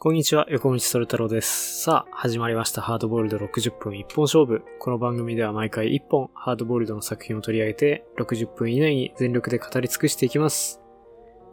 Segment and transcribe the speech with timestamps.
[0.00, 1.82] こんにちは、横道それ太郎です。
[1.82, 2.80] さあ、始まりました。
[2.80, 4.62] ハードボイルド60分一本勝負。
[4.78, 10.80] この番組では毎回1本、ハードボイルドの作品を取り上げて、60分以内に全力で語り尽くしていきます。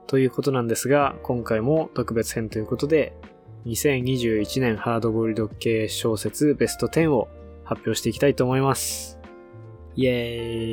[0.05, 3.17] ということなんですが、今回も特別編ということで、
[3.65, 7.27] 2021年ハードボイルド系小説ベスト10を
[7.63, 9.19] 発表していきたいと思います。
[9.95, 10.11] イエ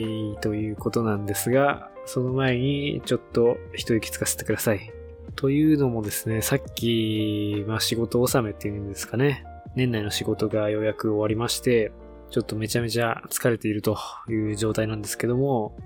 [0.05, 4.93] ーイということなんですが、その前にちょっと一息つかせてください。
[5.37, 9.45] というのもですね、さっき、まあ仕事納めっていうんですかね。
[9.75, 11.93] 年内の仕事がようやく終わりまして、
[12.31, 13.97] ちょっとめちゃめちゃ疲れていると
[14.29, 15.77] いう状態なんですけども、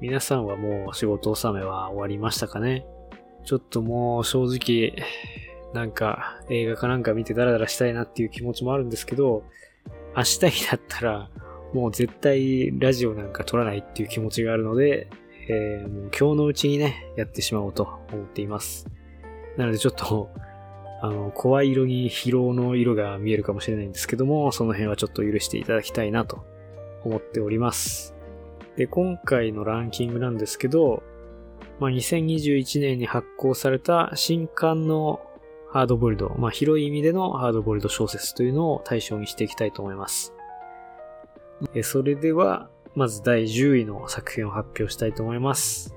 [0.00, 2.86] 皆さんはもう仕事納めは終わりましたかね
[3.44, 4.94] ちょっともう正直、
[5.74, 9.44] なんか映画かなんか見てダラダラしたいなっていう気持ちもあるんですけど、
[10.16, 11.30] 明日になったら
[11.72, 15.08] もう絶対ラジオなんか撮らないっていう気持ちがあるので、
[15.52, 17.82] えーもう今日のうちにね、やってしまおうと
[18.12, 18.86] 思っています。
[19.56, 20.30] なのでちょっと、
[21.02, 26.44] あの、声色に疲労の色が見えるかもしれないんですけども、その辺はちょっと許していただきたいなと
[27.04, 28.14] 思っております。
[28.76, 31.02] で、今回のランキングなんですけど、
[31.80, 35.20] まあ、2021年に発行された新刊の
[35.70, 40.32] ハードボイルド、まあ、広い意味でのハードボイルド小説というのを対象にしていきたいと思います。
[41.74, 45.94] えそれでは、まず第10位の作品を発表したいと思います。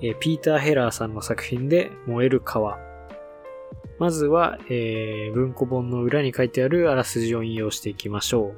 [0.00, 2.78] えーピーター・ヘラーさんの作品で燃える川。
[3.98, 8.56] まずは、えー文庫本の裏に書いてあるあらすじを引用していきましょう。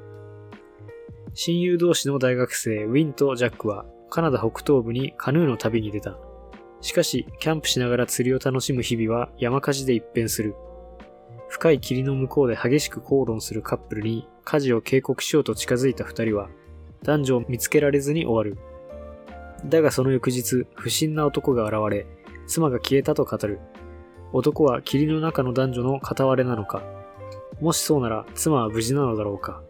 [1.33, 6.17] 親友同士の大学生ウィンとジャックはカナダ北東部にカヌーの旅に出た。
[6.81, 10.55] しかし、キャンプしながら釣りを楽しむ日々は山火事で一変する。
[11.47, 16.49] 深い霧の向こうで激しく口論するカップルに火事を警告しようと近づいた二人は
[17.03, 18.61] 男女を見つけられずに終わる。
[19.65, 22.07] だがその翌日、不審な男が現れ、
[22.47, 23.59] 妻が消えたと語る。
[24.33, 26.83] 男は霧の中の男女の片割れなのか。
[27.59, 29.61] もしそうなら、妻は無事なのだろうか。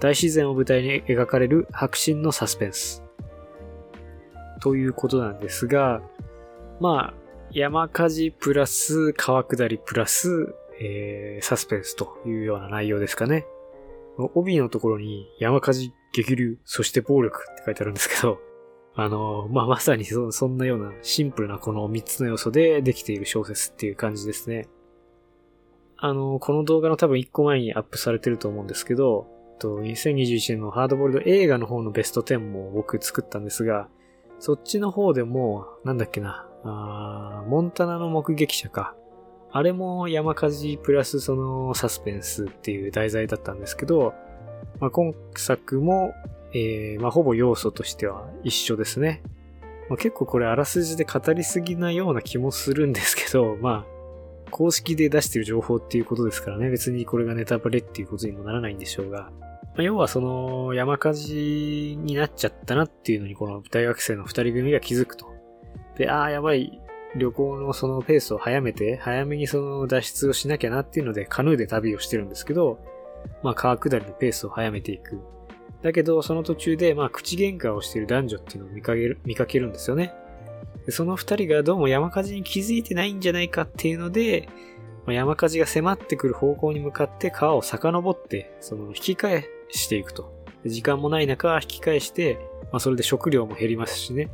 [0.00, 3.02] 大自然を舞台に描かれる迫真のサスペンス。
[4.60, 6.00] ということなんですが、
[6.80, 7.14] まあ、
[7.50, 13.46] 山火事プラス川下りプラス、えー、サスペンスというような内容ですかね。
[14.18, 18.40] この帯のところに山火事、激流、そして暴力って書いてあるんですけど、
[18.96, 24.66] あの、まあ、まさにそそんなようなシンプルなこの3つの要素でできている小説っていう感じですね。
[25.96, 29.28] あの、この動画の多分1個前にアップされてると思うんですけど、
[29.60, 33.88] と2021年のハードボイルド映画の方のベスト10も僕作ったんですが、
[34.40, 38.96] そっちの方でも、なんだっけな、あモンタナの目撃者か。
[39.50, 44.14] あれも山火事プラスそのサスペンスっていう題材だったんですけど、
[44.80, 46.12] まあ、今作も、
[46.52, 49.22] えーまあ、ほぼ要素としては一緒ですね。
[49.88, 59.30] まあ、結構これあらすじで語りすぎなような気もするんですけど、 まあ、公式で出してる情報っていうことですからね、別にこれがネタバレっていうことにもならないんでしょうが、ま
[59.78, 65.26] あ、要はその山火事になっちゃったなっていうのにこの大学生の二人組が気づくと。
[65.96, 66.80] で、ああ、やばい、
[67.16, 72.78] 旅行のそのペースを早めて、早めにその脱出をしなきゃなっていうので、カヌーで旅をしてるんですけど、
[73.42, 75.20] まあ川下りのペースを早めていく。
[75.82, 80.12] だけど、その途中で、まあ口喧嘩をしている男女っていうのを見かける、見かけるんですよね。
[80.88, 84.48] でその二人がどうも山火事に気づいてないんじゃないかっていうので、
[85.04, 90.34] まあ、山火事が迫ってくる方向に向かって川を遡って、その引き返していくと。
[90.64, 92.38] 時間もない中、引き返して、
[92.72, 94.30] まあそれで食料も減りますしね。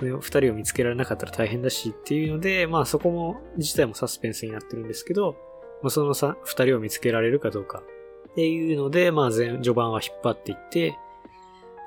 [0.00, 5.36] 二人を見つけられなかったら大変だしっていうので、まあそこも、自体もサスペンスになってるんですけど、
[5.82, 7.82] まあ、その二人を見つけられるかどうか
[8.30, 10.98] っていうので、まあ、序盤は引っ張っていって、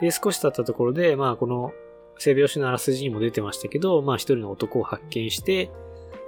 [0.01, 1.73] で、少し経ったところで、まあこの
[2.17, 5.71] 背拍子のあらすじにも出てましたけど、まあ一人の男を発見して、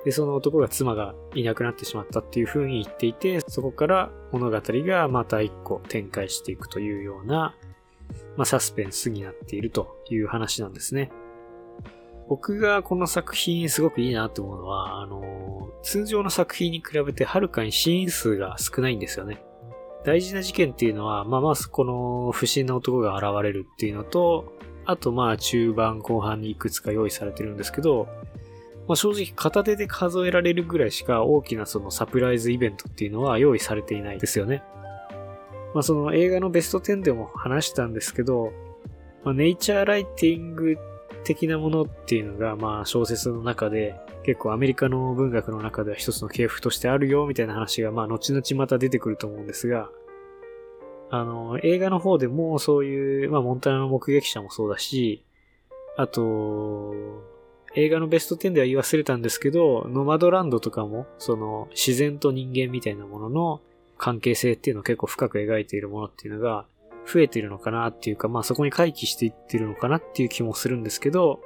[0.06, 7.56] で、その男が妻がいなくなってしまったっていう風に言っていて、そこから物語がまた一個展開していくというような、
[8.38, 11.12] まあサスペンスになっているという話なんですね。
[12.30, 19.44] 僕がこの作品すごくいいなと思うのは、あの、通常の作品に比べてはるかにシーン数が少ないんですよね。
[20.06, 24.54] 大事な事件っていうのは、まあまずこの不審な男が現れるっていうのと、
[24.86, 28.08] あとまあ中盤後半にいくつか用意されてるんですけど、
[28.88, 34.64] まあ正直片手で数えられるぐらいしか大きなそのサプライズイベントっていうのは用意されていないですよね。
[35.74, 38.52] まあその映画のベスト10でも話したんですけど、
[39.24, 40.78] まあネイチャーライティング
[41.24, 49.90] 的なものっていうのがまあ小説の中で結構アメリカの文学の中では一つの系譜としてあるよみたいな話がまあ後々また出てくると思うんですが、
[51.10, 55.24] あの、映画の方でもそういう、まあモンタナの目撃者もそうだし、
[55.96, 56.94] あと、
[57.76, 63.62] 映画のベスト10では言い忘れたんですけど、ノマドランドとかも、その自然と人間みたいなものの
[63.98, 66.66] 関係性っていうのを結構深く描いているものっていうのが
[67.12, 71.40] 増えてるのかなっていうか、まあそこに回帰していってるのかなっていう気もするんですけど、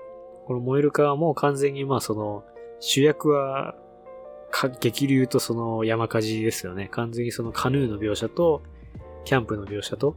[0.45, 2.43] この燃える川も完全にまあその
[2.79, 3.75] 主役は
[4.79, 6.87] 激流とその山火事ですよね。
[6.91, 8.61] 完全にそのカヌーの描写と、
[9.25, 10.15] キャンプの描写と、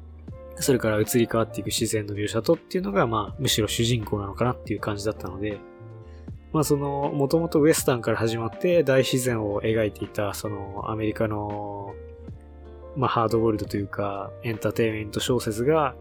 [0.56, 5.58] それから移り変わっていく自然の描写とっていうのが、まあ、むしろ主人公なのかなっていう感じだったので、
[6.52, 11.94] まあその、もともとウエスタンから始まって大自然を描いていた、そのアメリカの、
[12.96, 15.94] まあハードボイルドというか、エンターテインメント小説が、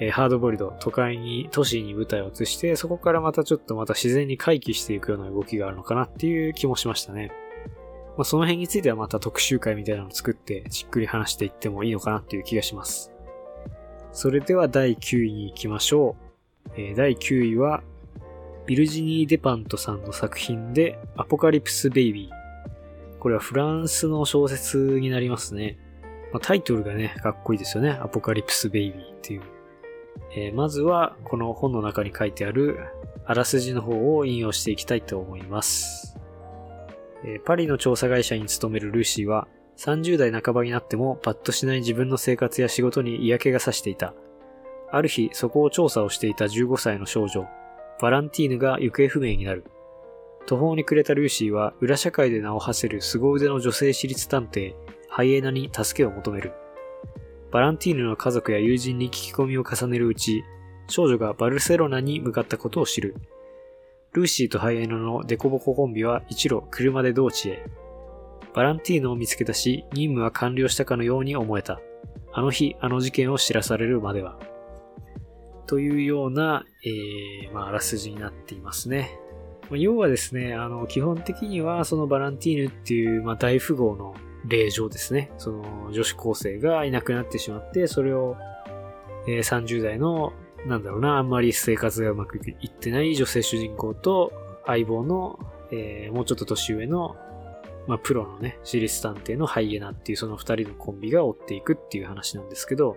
[0.00, 7.32] えー、ハードボイルド、都会に、都市に舞台を移して、そこからまたちょっとまた自然に回帰していくような動きがあるのかなっていう気もしましたね。
[8.16, 13.12] まあその辺についてはまた特集会みたいなのを作ってじっくり話していってもいいのかなっていう気がします。
[14.12, 16.16] それでは第9位に行きましょ
[16.66, 16.70] う。
[16.76, 17.82] えー、第9位は、
[18.66, 23.18] ビルジニー・デパントさんの作品で、アポカリプス・ベイビー。
[23.18, 25.78] これはフランスの小説になりますね。
[26.32, 27.90] まあ、タイトルがね、かっこいいですよね。
[27.90, 29.42] アポカリプス・ベイビーっていう。
[30.36, 32.78] えー、まずは、この本の中に書いてある、
[33.24, 36.18] あらすじの方を引用していきたいと思います。
[37.24, 39.48] えー、パリの調査会社に勤めるルーシーは、
[39.78, 44.12] 30代半ばになってもパッとしない自分の生活や仕事に嫌気がさしていた。
[44.90, 47.46] ある日、そこを調査をしていた15歳の少女、
[48.00, 49.64] バランティーヌが行方不明になる。
[50.46, 54.74] 途方に暮れたルーシーは裏社会で名を馳せる凄腕の女性私立探偵、
[55.08, 56.52] ハイエナに助けを求める。
[57.50, 60.44] バランティーヌの家族や友人に聞き込みを重ねるうち、
[60.88, 63.14] 少女がバルセロナに向かったことを知る。
[64.12, 67.64] ルーシーとハイエナのデコボココンビは一路車で同地へ。
[68.54, 71.80] バランティーヌを見つけたし、任務は完了したかのように思えた。
[72.32, 74.38] あの日、あの事件を知らされるまでは。
[75.66, 79.18] というような、えー、まあ、あらすじになっていますね。
[79.70, 84.14] 要はですね、あの、基本的には、そのバランティーヌっていう、まあ、大富豪の
[84.48, 85.30] 令状ですね。
[85.38, 88.36] その、女子高生がいなくなってしまって、それを、
[89.26, 90.32] えー、30代の、
[90.66, 94.32] なんだろうな、あんまり生活がうまくいってない女性主人公と、
[94.66, 95.38] 相棒の、
[95.70, 97.16] えー、もうちょっと年上の、
[97.86, 102.96] まあ、プロのね、私立探偵のハイエナっていうその二人のコンビが追っていくっていう話なんですけど、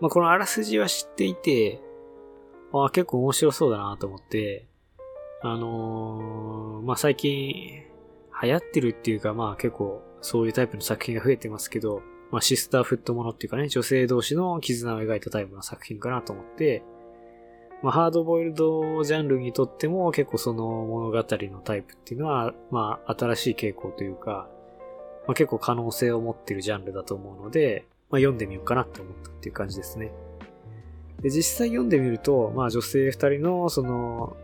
[0.00, 1.80] まあ、このあらすじは知っていて、
[2.72, 4.66] あ結構面白そうだなと思って、
[5.42, 7.90] あのー、まあ、最近
[8.42, 16.82] 流行ってるっていうか、まあ結構そういうタイプの作品が増えてますけど、まあシスターフットものっていうかね、女性同士の絆を描いたタイプの作品かなと思って、
[17.82, 24.48] まあハードボイルドジャンルにとっても結構その物語のタイプっていうのは、まあ新しい傾向というか、
[25.26, 30.12] まあ結構可能性を持ってるジャンルだと思うので、まあ、読んでみようかなって思ったっていう感じですね。
[31.22, 34.36] で、実際読んでみると、まあ女性二人のその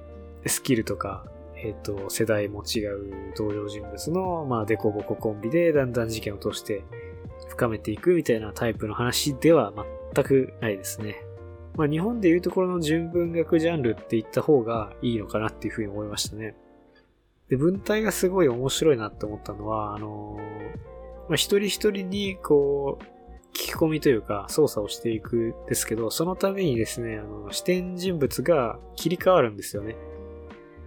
[0.46, 1.26] スキルとか、
[1.58, 6.84] えっ、ー、と、世代も違う登場人物の、まあデコボココンビでだんだん事件を通して
[7.48, 9.72] 深めていくみたいなタイプの話では
[10.14, 11.16] 全くないですね。
[11.74, 16.56] まあ日本でいうところの純文学ジャンルって言った方がいいのかなっていうふうに思いましたね。
[17.48, 20.38] で、文体がすごい面白いなって思ったのは、あの
[21.28, 23.04] まあ、一人一人にこう、
[23.56, 29.96] 聞き込みというか操作をしていくんですけど、その度にですね、あの、視点人物が切り替わるんですよね。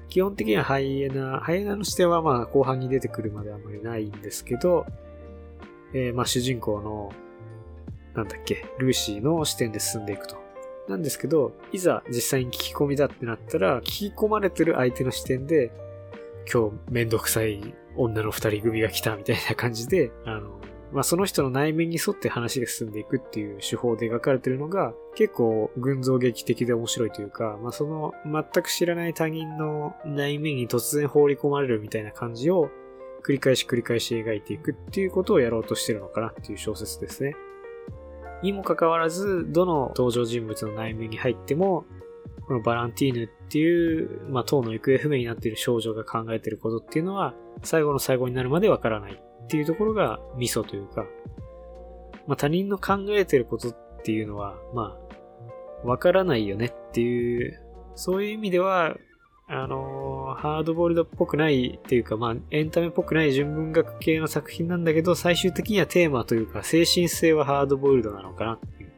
[0.09, 4.85] 基本的にはハイエナ、ハイエナの視点はまあ後半に出てくるまであんまりないんですけど、
[5.93, 7.11] えー、まあ主人公の、
[8.15, 10.37] なんだっけ、ルーシーの視点で進んでいくと。
[10.87, 15.71] なんですけど、いざ実際に聞き込みだってなったら、聞き込まれてる相手の視点で、
[16.51, 20.59] 今日めんどくさい女の二人組が来たみたいな感じで、あの、
[20.91, 32.71] まあ、その人の内面に沿って話が進んでいくっていう手法で描かれてるのが結構群像劇的で面白いというか、まあ、その全く知らない他人の内面に突然放り込まれるみたいな感じを
[33.23, 37.35] 繰り返し繰り返し描いていくっていうことをやろうとしてるのかなっていう小説ですね。
[38.41, 41.85] にもかかわらず、どの登場人物の内面に入っても、
[42.47, 51.07] このバランティーヌっていう、まあ、党の行方不明になっている少女が考えていることっていうのは、最後の最後になるまでわからないっていうところがミソというか、
[52.27, 54.95] まあ他人の考えてることっていうのは、ま
[55.83, 57.59] あ、わからないよねっていう、
[57.95, 58.95] そういう意味では、
[59.47, 68.91] あのー、ハードボールドっぽくないっていうか、まあ、エンタメっぽくない純文学系の作品なんだけど、最終的にはテーマというか、精神性はハードボイルドなのかなっていう。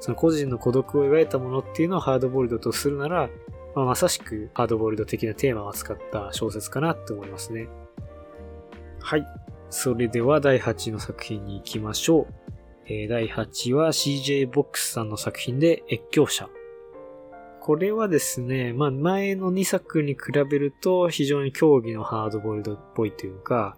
[0.00, 3.28] その個人の孤独を描いたものっていうのをハードボイルドとするなら、
[3.74, 7.68] まあ、まさしくハードボイルド的なテーマを扱った小説かなって思いますね。
[9.00, 9.43] はい。
[9.74, 12.34] それでは第8位の作品に行きましょう。
[12.86, 16.48] えー、第8位は CJ ボックスさんの作品で越境者。
[17.60, 23.76] これはですね、まあ前の2作に比べると非常に競技のハードボイルドっぽいというか、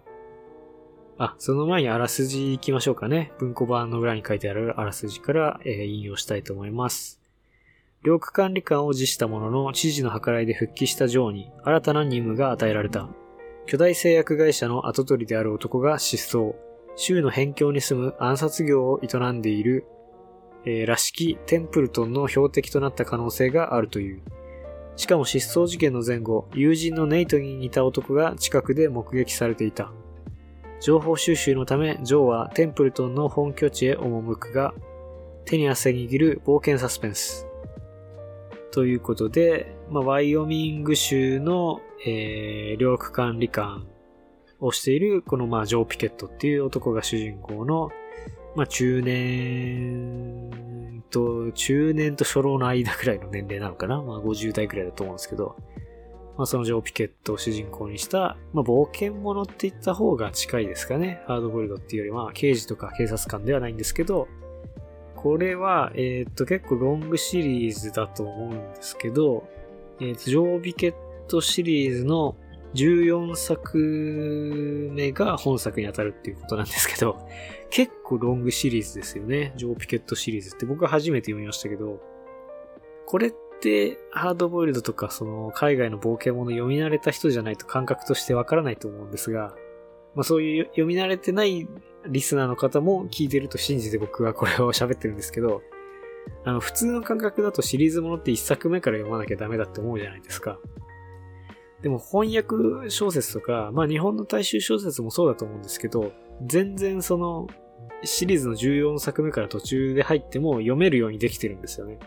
[1.17, 3.33] あ、その前にあらすじ行きましょうかね。
[3.39, 7.19] 文庫版の裏に書いてあるあらすじから、えー、引用したいと思います。
[8.03, 13.09] 領区管理官を辞したものの知事の計らいで復帰したジョーに新たな任務が与えられた。
[13.67, 16.55] 巨大製薬会社の跡取りである男が失踪。
[16.95, 19.85] 州の辺境に住む暗殺業を営んでいる、
[20.65, 24.21] えー、らしきテンプルトンの標的となった可能性があるという。
[24.95, 29.91] しかも失踪事件の前後、友人のネイトに似た男が近くで目撃されていた。
[30.79, 34.73] 情報収集のため、ジョーはテンプルトンの本拠地へ赴くが、
[35.43, 37.46] 手に汗握る冒険サスペンス。
[38.71, 43.87] ということで、まあ、ワイオミング州の、えー、領区管理官
[44.59, 47.91] をしている、この、まあ、ジョー・ピケットっていう男が主人公の、
[48.55, 50.51] まあ、中年
[51.09, 54.01] と、中年と初老の間くらいの年齢なのかな。
[54.01, 55.55] まあ、50代くらいだと思うんですけど、
[56.37, 61.23] まあ、そのジョー・ピケットを主人公にした、まあ、冒険者って言った方が近いですかね。
[61.25, 64.27] ハードボイルドっていうよりは、刑事とか警察官ではないんですけど、
[65.17, 69.47] これは、えー、っと、結構ロングシリーズだと思うんですけど、
[69.99, 70.93] えー、っと、ジョー・ビケッ
[71.27, 72.37] トシリーズの
[72.75, 77.27] 14作目が本作に当たるっていうことなんですけど、
[77.69, 79.53] 結構ロングシリーズですよね。
[79.57, 81.99] ジョー・ピケットシリーズって僕は初めて読みましたけど、
[83.07, 89.55] これってハードボイルドとかその海外の冒険物読み慣れた人じゃないと感覚としてわからないと思うんですが、
[90.13, 91.67] まあそういう読み慣れてない
[92.09, 95.61] リスナーの方も聞いてると信じて僕はこれを喋ってるんですけど、
[96.43, 100.59] あの普通の感覚だとシリーズものって一作目から読まなきゃダメだって思うじゃないですか。
[101.81, 106.11] でも翻訳小説とか、まあ日本の大衆小説もそうだと思うんですけど、
[106.45, 107.47] 全然その
[108.03, 111.99] シリーズの14作目から途中で入っても読めるようにできてるんですよね。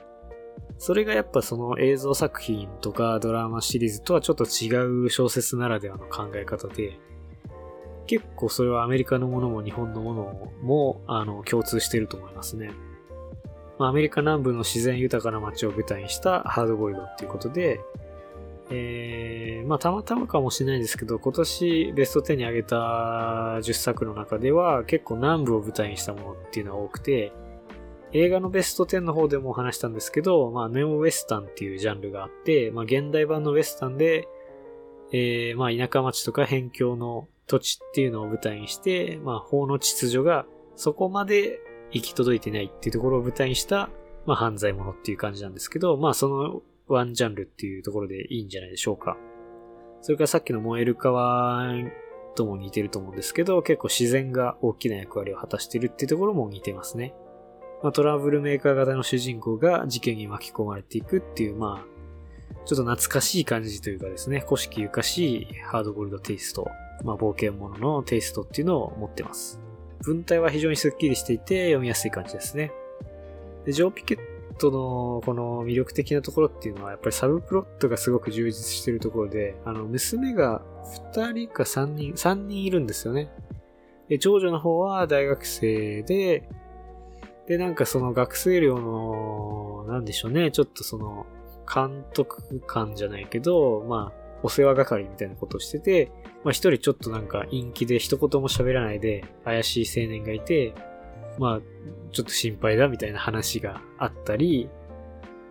[0.78, 6.98] それがやっぱその映像作品とかドラマシリーズとはちょっと違う小説ならではの考え方で、
[8.10, 12.72] 結構それはアメリカのものも日本のものも、あの、共通してると思いますね。
[13.78, 17.80] ま、アメリカ南部の自然豊かな街を舞台にしたハードボイルドっていうことで、
[18.68, 22.76] えー、まあ、たまたまかもしれないですけど、今年ベスト10に挙げた
[23.60, 27.32] 10作の中では結構南部を舞台にしたものっていうのが多くて、
[28.12, 34.26] 映画のベスト10の方でも話したんですけど、まあ、ネオウェスタンっていうジャンルがあって、まあ、現代版のウェスタンで、
[35.12, 41.58] えー、まあ、田舎町とか辺境の土地っていうのを舞台にして、まあ、法の秩序がそこまで
[41.90, 43.90] 行き届いてないっていうところを舞台にした、
[44.24, 49.16] まあ、犯罪者っていう感じなんですけど、まあ、そのワンジャンルっていうところでいいんじゃないでしょうか。
[50.00, 51.72] それからさっきの燃える川
[52.36, 57.14] とも似てると思うんですけど、結構自然が大きな役割を果たしてるっていうところも似てますね。
[57.82, 62.00] まあ、トラブルメーカー型の主人公が事件に巻き込まれていくっていう、まあ、
[62.64, 66.68] ちょっと懐かしい感じというかですね、古式ゆかしいハードボイルドテイスト、
[67.04, 69.60] まあ、冒険者のテイストっていうのを持ってます。
[70.02, 72.72] 文体は非常にスッキリしていて読みやすい感じですね。
[73.64, 74.18] で、ジョー・ピケッ
[74.58, 80.62] トのこの魅力的なところっていうのは、やっぱりサブプロットがすごく充実してるところで、あの、娘が
[81.12, 83.30] 2人か3人、3人いるんですよね。
[84.08, 86.48] で、長女の方は大学生で、
[87.46, 91.26] で、なんかその学生寮の、なんでしょうね、ちょっとその、
[91.72, 96.10] 監督官じゃないけど、まあ、お世話係みたいなことをしてて、
[96.44, 100.74] まあ一人ちょっとなんか陰気で一言も喋らないで怪しい青年がいて、
[101.38, 101.60] まあ、
[102.12, 104.68] ちょっと心配だみたいな話があったり、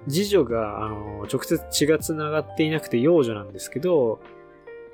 [0.08, 4.20] 次女が、あの、直接血が繋がっていなくて幼女なんですけど、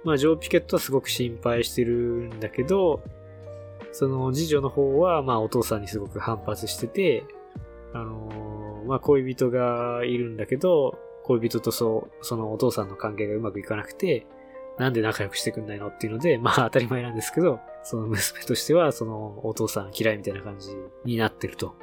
[0.04, 3.04] まあ、ジョー・ピケットはすごく心配してるんだけど、
[3.92, 7.24] その次女の方は、まあお父さんにすごく反発してて、
[7.94, 14.28] あの、まあ恋人がいるんだけど、恋人とそ、そのお父さんの関係がうまくいかなくて、
[14.78, 20.70] なんで仲良くしてくんないのっていうので、まあ当たり前なんですけど、その娘としては、そのお父さん嫌いみたいな感じ
[21.06, 21.76] になってると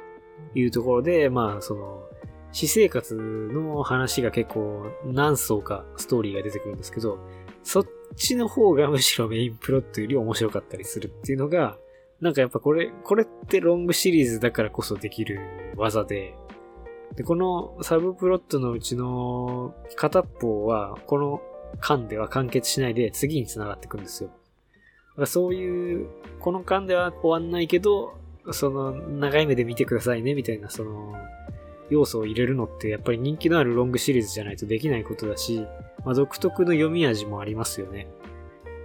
[0.53, 2.03] いうところで、まあその、
[2.51, 7.17] 私生活の話が結構何層かストーリーが出てくるんですけど、
[7.63, 7.85] そっ
[8.15, 11.77] ちの方が むしろメインプロットより面白かったりするっていうのが、
[12.21, 15.39] なんかやっぱこれ、これってロングシリーズだからこそできる
[15.75, 16.35] 技で、
[17.15, 21.41] で、このサブプロットのうちの片方は、この
[21.79, 24.29] 間では完結しないで次に繋がっていくんですよ。
[25.25, 26.07] そういう、
[26.39, 28.15] この間では終わんないけど、
[28.51, 31.15] その長い目で見てくださいね、みたいなその
[31.89, 35.65] 要素を入れるのってやっぱり人気のあるロングシリーズじゃないとできないことだし、
[36.03, 38.07] まあ、独特の読み味もありますよね。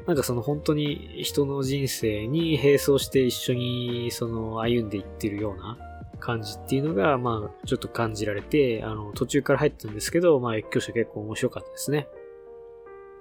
[0.07, 5.78] なんかその本当に人の人生に並走して一緒にその歩んでいってるような、
[6.18, 12.09] 感じっていうのが、まあ、ちょっと感じられて、あの、途中から入ったんですけど、まあ、越境者結構面白かったですね。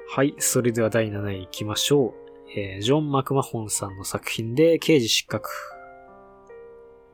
[0.10, 2.14] はい、それでは第7位行きましょう。
[2.58, 5.50] えー、ジョン・マクマホンさんの作品で、刑事失格。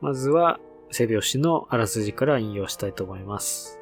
[0.00, 0.60] まずは、
[0.90, 3.80] 背拍子のあらすじから引用したいと思います。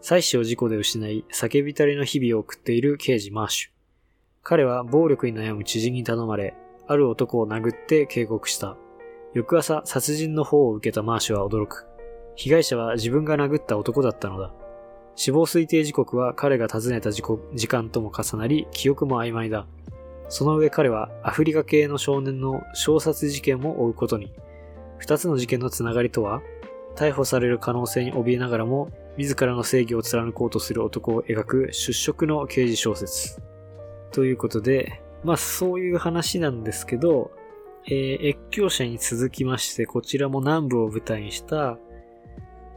[0.00, 3.70] 妻子を事故で失い、叫びたりの日々を送っている刑事マーシュ。
[4.44, 6.54] 彼は暴力に悩む知人に頼まれ、
[6.86, 8.76] ある男を殴って警告した。
[9.34, 11.88] 翌朝、殺人の方を受けたマーシュは驚く。
[12.36, 14.54] 被害者は自分が殴った男だったのだ。
[15.16, 17.22] 死亡推定時刻は彼が訪ねた時
[17.54, 19.66] 時間とも重なり、記憶も曖昧だ。
[20.28, 24.32] その上彼はアフリカ系の少年の小殺事件も追うことに。
[24.98, 26.42] 二つの事件のつながりとは
[26.96, 33.40] 逮捕される可能性に怯えながらも、自らの正義を貫こうとする男を描く出色の刑事小説。
[34.12, 37.30] ということで、まあそういう話なんですけど、
[37.86, 41.78] えー、越境者に続きまして、こちらも南部を舞台にした、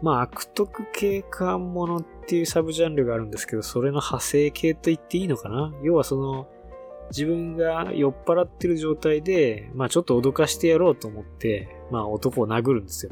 [0.01, 5.73] まあ悪徳警官ものっていうサブジャンルがあるんですけど、それの派生系と言っていいのかな？
[5.83, 6.47] 要はその、
[7.09, 13.11] 自分が酔っ払ってる状態で、まあちょっと脅かしてやろうと思って、まあ男を殴るんですよ。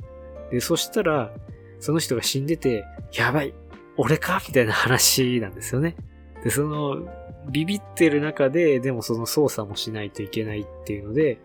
[0.51, 1.34] で、そしたら、
[1.79, 3.53] その人が死んでて、やばい
[3.98, 4.41] 俺か？
[4.48, 5.96] みたいな話なんですよね。
[6.44, 7.08] で、その、
[7.50, 11.39] ビビってる中で、でもその操作もしないといけないっていうので、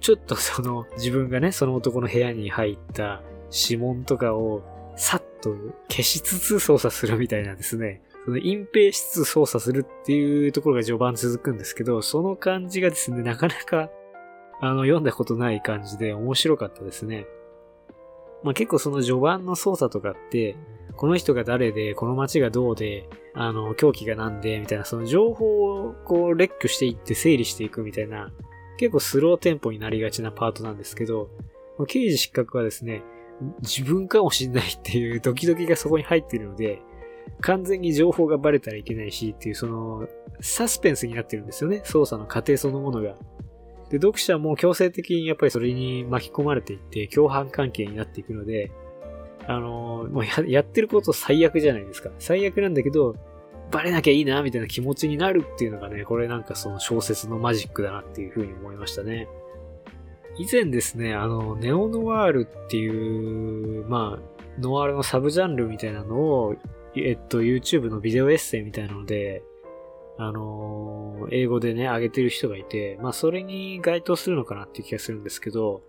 [0.00, 4.62] ちょっとその、自分がね、その男の部屋に入った指紋とかを、
[4.96, 5.54] さっと
[5.88, 8.02] 消しつつ操作するみたいなんですね。
[8.24, 13.90] その隠蔽しつつ操作するっていうところが序盤続くんですけど、その感じがですね、なかなか、
[14.60, 17.26] あの、読んだことない感じで面白かったですね。
[18.42, 20.56] まあ、結構その序盤の操作とかって、
[20.96, 28.32] この人が誰で、この街がどうで、あの、狂気がなんで、みたいな、その情報をこう、列挙していって整理していくみたいな、
[28.78, 31.30] 結構スローテンポになりがちなパートなんですけど、
[31.86, 33.02] 刑事失格はですね、
[33.62, 36.82] 自分かもしんないっていうドキドキがそこに入ってるので、
[37.40, 40.08] 完全に情報がバレたらいけないしっていう、その、
[40.40, 41.82] サスペンスになってるんですよね。
[41.84, 43.14] 操作の過程そのものが。
[43.90, 48.70] で、読者も強制的にやっぱりそれに巻き込まれていって、共犯関係になっていくので、
[49.46, 52.10] あのー、もうややってること最悪じゃないですか。
[52.18, 53.16] 最悪なんだけど、
[53.70, 59.28] バレなきゃいいな、みたいな気持ちになるっていうのがね、これなんかその小説のマジックだなっていうふうに思いましたね。
[60.38, 66.56] 以前ですね、あの、ネオノワールっていう、まあ、ノワールのサブジャンルみたいなのを、
[66.96, 69.42] えっと、YouTube のビデオエッセイみたいなので、
[70.16, 75.82] あの、英語でね、上げてる人がいて、まあ、それに該当するのかなっていう気がするんですけど、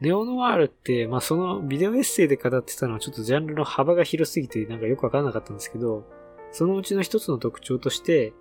[0.00, 6.04] ネオノワールって、まあ、そのビデオエッセイで語ってたのはちょっとジャンルの幅が広すぎてなんかよくわからなかったんですけど、
[6.50, 8.34] そのうちの一つの特徴として、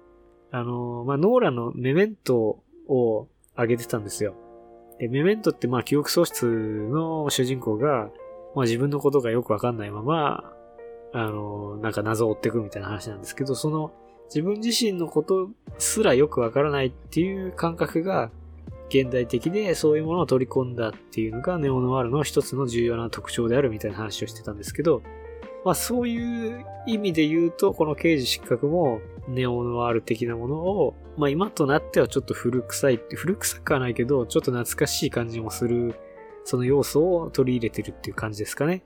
[0.52, 4.36] あの、まあ、ノーラのメメントを上げてたんですよ。
[5.00, 8.10] で、メメントってまあ記憶喪失の主人公が、
[8.56, 10.52] まあ自分のことがよくわかんないまま、
[11.14, 13.92] あの、なんか謎を追っていくみたいな話なんですけど、その
[14.28, 18.32] 自分自身のことすらよくわからないっていう感覚が
[18.90, 25.02] 現代的でそういうものを取り込んだっていうのがネオノワールの一つの重要な特徴であるみたいな話をしてたんですけど、
[25.66, 35.96] まあそういう意味で言うと、この刑事失格もネオノワール的なものを、まあ今となってはちょっと古臭いって、古臭くはないけど、ちょっと懐かしい感じもする、
[36.44, 38.84] その要素を取り入れてるっていう感じですかね。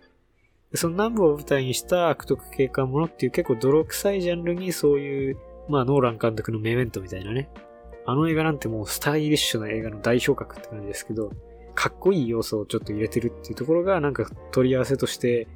[0.74, 5.38] その南部を舞台にした悪徳警官ものっていう結構泥臭いジャンルにそういう、
[5.68, 7.50] まあノーラン監督のメメントみたいなね。
[8.06, 11.34] あの映画なんてもうスタイリッシュな映画の代表格って感じですけど、
[11.76, 15.48] かっこいい要素をちょっと入れてるっていうところがなんか取り合わせとして、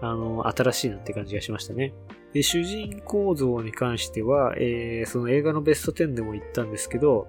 [0.00, 1.92] あの、新しいなって感じがしましたね。
[2.32, 7.28] で、主人公像に関しては、えー、その映画のベスト10でも言ったんですけど、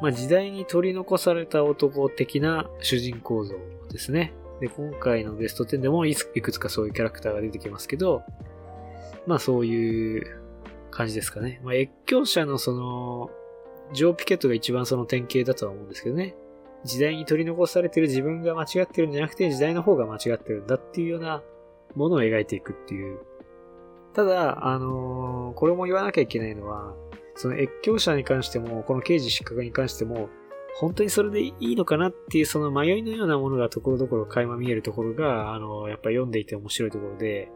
[0.00, 3.56] まあ時代に取り残された男的な主人公像
[3.90, 4.32] ですね。
[4.60, 8.22] で、今回のベスト10でもいくつかそういうキャラクターが出てきますけど、
[9.26, 10.40] まあそういう
[10.90, 11.60] 感じですかね。
[11.64, 13.30] まあ越境者のその、
[13.92, 16.36] ジョー・ピケットが一番その典型だとは思うんですけどね。
[16.84, 21.42] 時代に取り残されてる自分が間違ってるんじゃなくて、時代の方が間違ってるんだっていうような
[21.98, 23.18] ものを描いていくっていう。
[24.14, 26.94] ただ、あのー、これも言わなきゃいけないのは、
[27.34, 30.28] その越境者に関しても、この刑事失格に関しても、
[30.76, 37.50] 本当にそれでいいのかなっていうその迷いのようなものがところどころ垣間見えるところが、あの、やっぱ読んでいて面白いところで、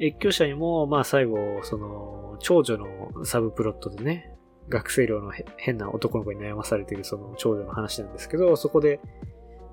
[0.00, 4.34] 越境者にも、まあ最後、その、長女のサブプロットでね、
[4.70, 9.00] 学生寮の変な男の子に悩まされているその長女の話なんですけど、そこで、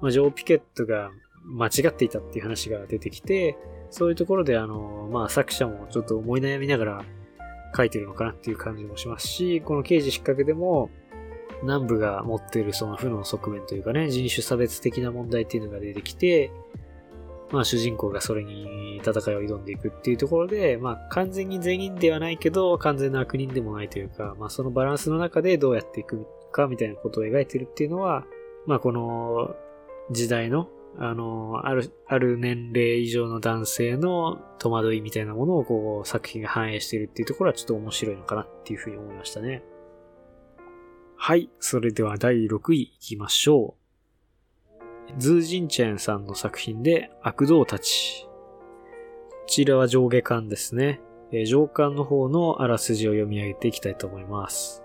[0.01, 1.11] まあ、ジョー・ピケットが
[1.45, 3.57] 間違っていたっていう話が出てきて、
[3.89, 7.05] そういうところであの、まあ作者もちょっと思い悩みながら
[7.75, 10.89] 書いてるのかなっていう感じもしますし、この刑事失格でも、
[11.63, 16.51] 南部が持っているその負の側面というかね、人種差別的な問題っていうのが出てきて、
[17.51, 28.25] まあ主人公がそれに戦いを挑んでいくっていうところで、まあ完全に善人ではないけど、完全な悪人でもないというか、まあそのバランスの中でどうやっていくかみたいなことを描いてるっていうのは、
[28.65, 29.55] まあこの
[30.11, 39.63] 時代の、あの、ある、ある年齢以上の男性の戸惑いみたいなものをこう作品が反映しているっていうところはちょっと面白いのかなっていうふうに思いましたね。
[41.15, 41.49] はい。
[41.59, 43.87] それでは第6位いきましょう。
[45.17, 48.25] ズージンチェンさんの作品で悪道たち。
[48.25, 48.31] こ
[49.47, 50.99] ちらは上下巻ですね。
[51.31, 54.83] えー、上巻の方のあらすじを読み上げていきたいと思います。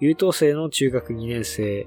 [0.00, 1.86] 優等生の中学2年生、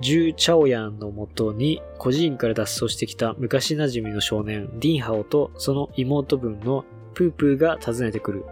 [0.00, 8.44] ジュー・チャオヤンのもとに孤児院から脱走してきた昔馴染みの少年、ディンハオとその妹分のプープーが訪ねてくる。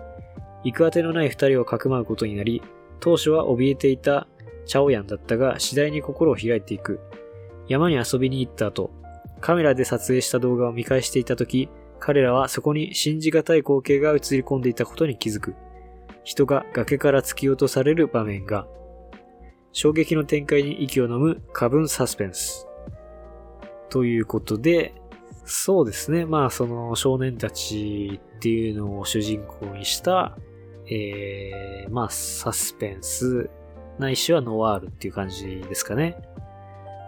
[0.64, 2.62] 行く当てのない二人をかくまうことになり、
[3.00, 4.26] 当初は怯えていた
[4.64, 7.00] チャオヤンだったが次第に心を開いていく。
[7.68, 8.90] 山に遊びに行った後、
[9.40, 11.68] カメラで撮影した動画を見返していた時、
[11.98, 15.54] 彼らはそこに信じがたい光景が映り込んでいたことに気づく。
[16.22, 18.66] 人が崖から突き落とされる場面が、
[19.74, 22.68] 衝撃の展開に息を飲む過分サスペンス。
[23.90, 24.94] ということで、
[25.44, 26.26] そうですね。
[26.26, 30.38] まあ、その少年たちっていうのを主人公にした、
[30.88, 33.50] えー、まあ、サスペンス、
[33.98, 36.22] ないしはノワールっていう感じですかね。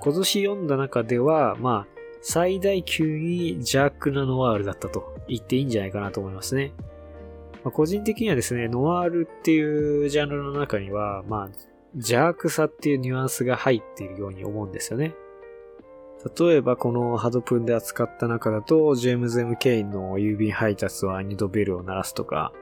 [0.02, 6.72] 今年読んだ中では、まあ、最大級に邪悪なノワールだったと言っていいんじゃないかなと思いますね。
[7.62, 15.14] まあ、個人的にはですね、ノワールっていうジャンルの中には、まあ、邪悪さっていうニュアンスが入っているように思うんですよね。
[16.38, 22.52] 例えばこのハドプンで扱った中だと、ジェームズ・エム・ケインの郵便配達は二度ベルを鳴らすとか、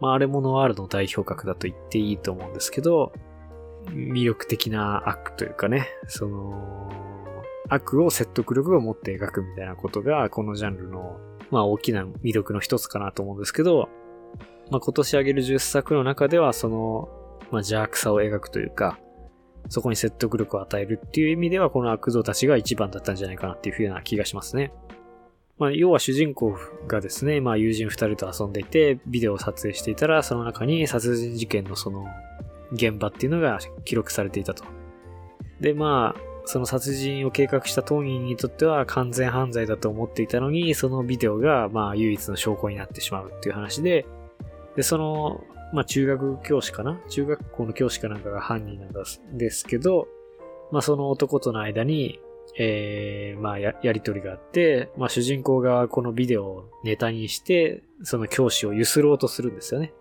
[0.00, 3.12] まああれもノワールの代表格だと言っていいと思うんですけど、
[3.90, 6.90] 魅力的な悪というかね、その、
[7.68, 11.18] 悪を説得力を持って描くみたいなことが、このジャンルの、
[11.50, 13.88] まあ大きな魅力の一つかなと思うんですけど、
[14.70, 17.21] まあ今年あげる10作の中では、その、
[17.52, 18.98] まあ邪悪さを描くというか、
[19.68, 24.72] そこに説得力を与えるっていう意味では、この悪道たちが一番だったんじゃないかなっていうふうな気がしますね。
[25.58, 26.56] まあ、要は主人公
[26.88, 32.06] がですね、まあ、友人二人と遊んでいて、ビデオを撮影していたら、その中に殺人事件のその、
[32.72, 34.64] 現場っていうのが記録されていたと。
[35.60, 44.06] で、まあ、その殺人を計画した当人にとっては完全犯罪だと思っていたのに、そのビデオが、まあ、唯一の証拠になってしまうっていう話で、
[44.76, 47.00] で、その、まあ、中学教師かな？
[47.08, 50.06] 中学校の教師かなんかが犯人なんですけど、
[50.70, 52.20] まあ、その男との間に、
[52.58, 59.92] えー、まあや、やりとりがあって、まあ、主人公がこのビデオをネタにして、その教師をゆすろうとするんですよね。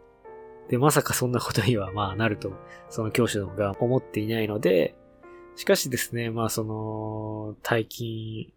[0.70, 2.52] で、まさかそんなことにはまあなると、
[2.90, 4.96] その教師の方が思っていないので、
[5.56, 8.52] しかしですね、まあその、大金、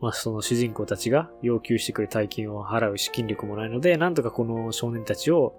[0.00, 5.54] まあその主人公たちが要求してくる大金を払う資金力もないので、なんとかこの少年たちを、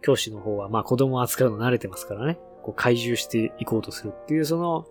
[0.00, 4.86] 教師の方はまあ子供を扱うの慣れてますからね、こう怪獣していこうとするっていうその、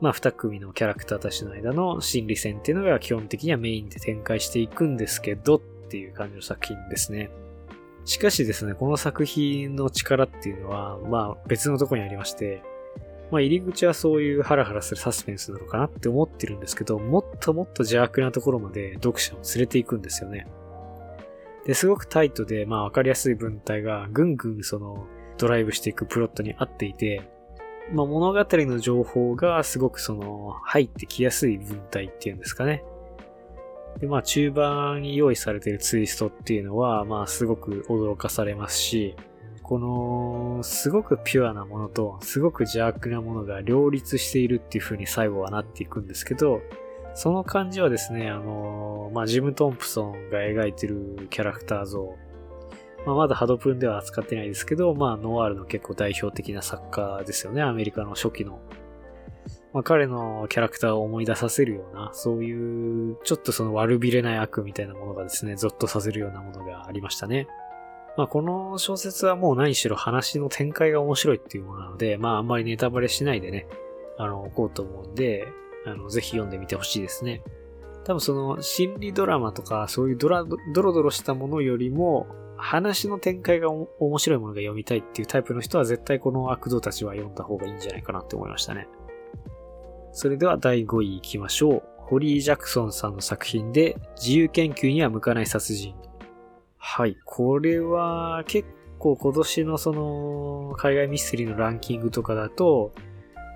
[0.00, 7.30] まあ二組のキャラクターたちの間の心理戦っていうのが基本的にはメインで展開していくんですけどっていう感じの作品ですね。
[8.04, 12.62] しかしですね、この作品の力っていうのは、まあ別のとこにありまして、
[13.32, 20.46] まあ入り口はそういうハラハラするサスペンスなのかなって思ってるんですけど、もっともっと邪悪なところまで読者を連れていくんですよね。
[21.64, 25.06] で、すごくタイトで、まあわかりやすい文体がぐんぐんその
[25.38, 27.22] ドライブしていくプロットに合っていて、
[27.90, 32.84] まあ物語の情報がすごくその入ってきやすい文体っていうんですかね。
[33.98, 39.16] で、まあ中盤に用意されているツイストっていうのは、まあすごく驚かされますし、
[39.72, 46.60] この、すごくピュアなものと、すごく邪悪なものが両立しているっていう風に最後はなっていくんですけど、
[47.14, 52.18] その感じはですね、あのまあ、ジム・トンプソンが描いてるキャラクター像、
[53.06, 58.60] まあ、まだハドプンでは扱ってないですけど、まあ、ノワールの結構代表的な作家ですよね、アメリカの初期の
[59.72, 67.46] まあ、彼のキャラクターを思い出させるような、そういう、ちょっとその悪びれない悪みたいなものがですね、ゾッとさせるようなものがありましたね。
[68.16, 73.66] まあ、この小説はもう何しろ話の展開が面白いっていうものなので、まあ、あんまりネタバレしないでね、
[74.18, 75.48] あの、置こうと思うんで、
[75.86, 77.42] あの、ぜひ読んでみてほしいですね。
[78.04, 88.86] 多分その心理ドラマとかそういうドラ、ドロドロしたものよりも、話の展開が面白いものが読みたいっていうタイプの人は絶対この悪道たちは読んだ方がいいんじゃないかなって思いましたね。
[90.12, 91.82] それでは第5位行きましょう。
[91.96, 95.96] ホリー・ジャクソンさんの作品で自由研究には向かない殺人。
[96.84, 97.16] はい。
[97.24, 98.68] これは結
[98.98, 102.92] 構今年のその海外ミステリーのランキングとかだと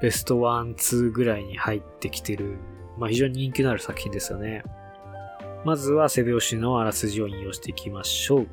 [0.01, 2.57] ベスト1、2ぐらいに入ってきてる、
[2.97, 4.63] まあ非常に人気のある作品ですよね。
[5.65, 8.47] まずは背表紙のあらすじを引用していきましょう。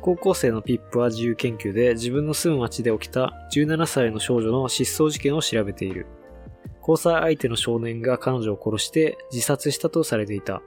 [0.00, 6.06] 高校生のピップは自由研究で自分の住む町で起きた17歳の少女の失踪事件を調べている。
[6.80, 10.62] 交際相手の少年が彼女を殺して自殺したとされていた。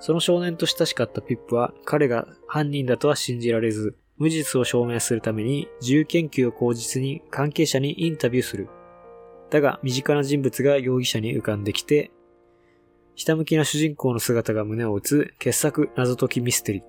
[0.00, 8.68] その少年と親しかったピップは彼が犯人だとは信じられず、無実を証明するために自由研究を口実に関係者にインタビューする。
[9.50, 12.10] だが身近な人物が容疑者に浮かんできて、
[13.14, 16.82] 下向きな主人公の姿が胸を打つ傑作謎解きミステリー。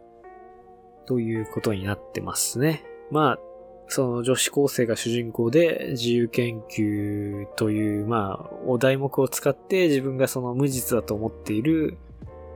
[1.08, 2.84] ということになってますね。
[3.12, 3.40] まあ、
[3.88, 11.98] その女子高生が主人公で自由研究という、まあ、お題目を使って自分がその無実だと思っている、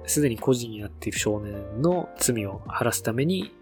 [0.05, 3.53] すでに孤児になっている少年の罪を晴らすために、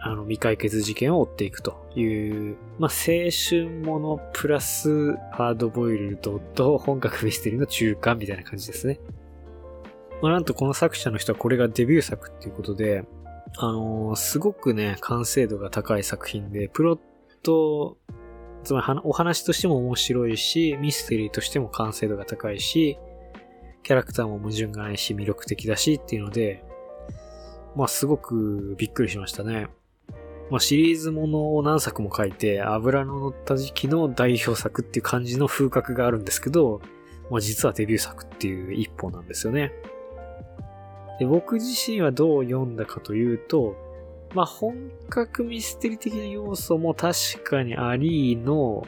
[0.00, 2.04] あの、未解決事件を追っていくとい
[2.52, 9.00] う、まあ、青春ものプラスハードボイルドと本格ミステリーの中間みたいな感じですね。
[10.20, 13.04] まあ、なんとこの作者の人はこれがデビュー作っていうことで、
[13.56, 16.98] あのー、すごくね、完成度が高い作品で、プロッ
[17.42, 17.96] ト、
[18.64, 22.98] つまりお話としても面白いし、ミステリーとしても完成度が高いし、
[23.84, 26.64] キャラクターも矛盾がないし魅力的だしっていうので、
[27.76, 29.68] まあすごくびっくりしましたね。
[30.50, 36.80] まあシリーズものを何作も書いて、油の乗った時期の代表作っていう感じの風格があるんですけど、
[37.30, 39.72] まあ実はデビュー作っていう一本なんですよね。
[41.18, 43.76] で僕自身はどう読んだかというと、
[44.34, 48.84] まあ、本格ミステリー的な要素も確かにありの、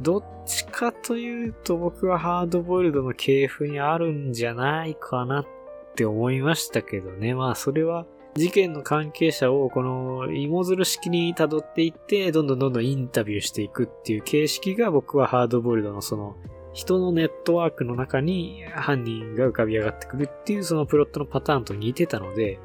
[0.00, 5.46] どっちかというと僕はハードボイルドの系譜にあるんじゃないかなっ
[5.94, 7.34] て思いましたけどね。
[7.34, 16.36] まあそれは事件の関係者をこの芋づる式に辿っていって、どんどんどんどんインタビューしていくっていう形式が僕はハードボイルドのその
[16.72, 22.60] 人のネットワークの中に犯人が浮かび上がってくるっていうそのプロットのパターンと似てたので、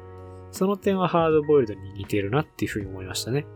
[0.52, 3.46] その点はハードボイルドに似てるなっていうふうに思いましたね。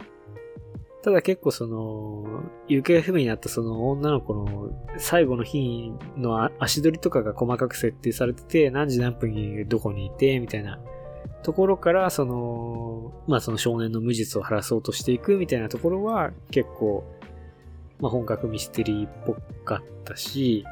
[1.03, 10.79] ただ結構その、行方不明になったその女の子の最後の日の足取りとかが細かく設定されてて、何時何分にどこにいて、みたいな
[11.43, 17.05] ところから、その、まあその少年の無実を晴らそうとしていくみたいなところは結構
[18.01, 19.35] まあ、本格ミステリーっぽ
[19.65, 20.65] かったし、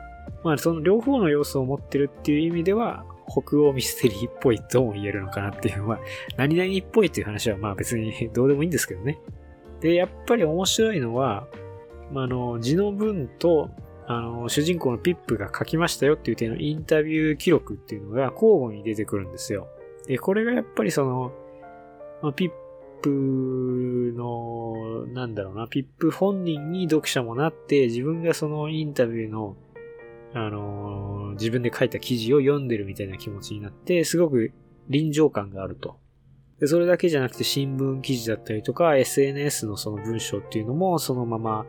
[0.42, 6.00] まあ、その両方の要素を持ってるっていう意味では、北欧ミステリーっぽいとも言えるのかなっていうのは、
[6.36, 9.20] 何々っぽいっていう話はまあ別にどうでもいいんですけどね。
[9.80, 11.46] で、やっぱり面白いのは、
[12.12, 13.70] まあ、の、地の文と、
[14.06, 19.68] あの、主人公のピップが書きましたよっていう点のインタビュー記録っていうのが交互に出てくるんですよ。
[20.06, 21.32] で、これがやっぱりその、
[22.22, 22.50] まあ、ピッ
[23.02, 29.56] プの、なんだろうな、ピップ本人に読者もなって、自分がそのインタビューの、
[30.34, 34.52] あの、自分で書いた記事を読んでるみたいな気持ちになって、すごく
[34.88, 35.98] 臨場感があると。
[36.60, 41.66] で、それだけじゃなくて新聞記事だったりとか、SNS のその文章っていうのもそのまま、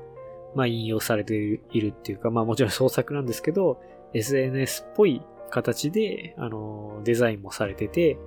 [0.56, 3.82] まあ引用されているっていうか、まあもちろん創作なんですけど、
[4.14, 5.22] SNS っぽい
[5.52, 8.18] 形で、あの、デザインもされてて、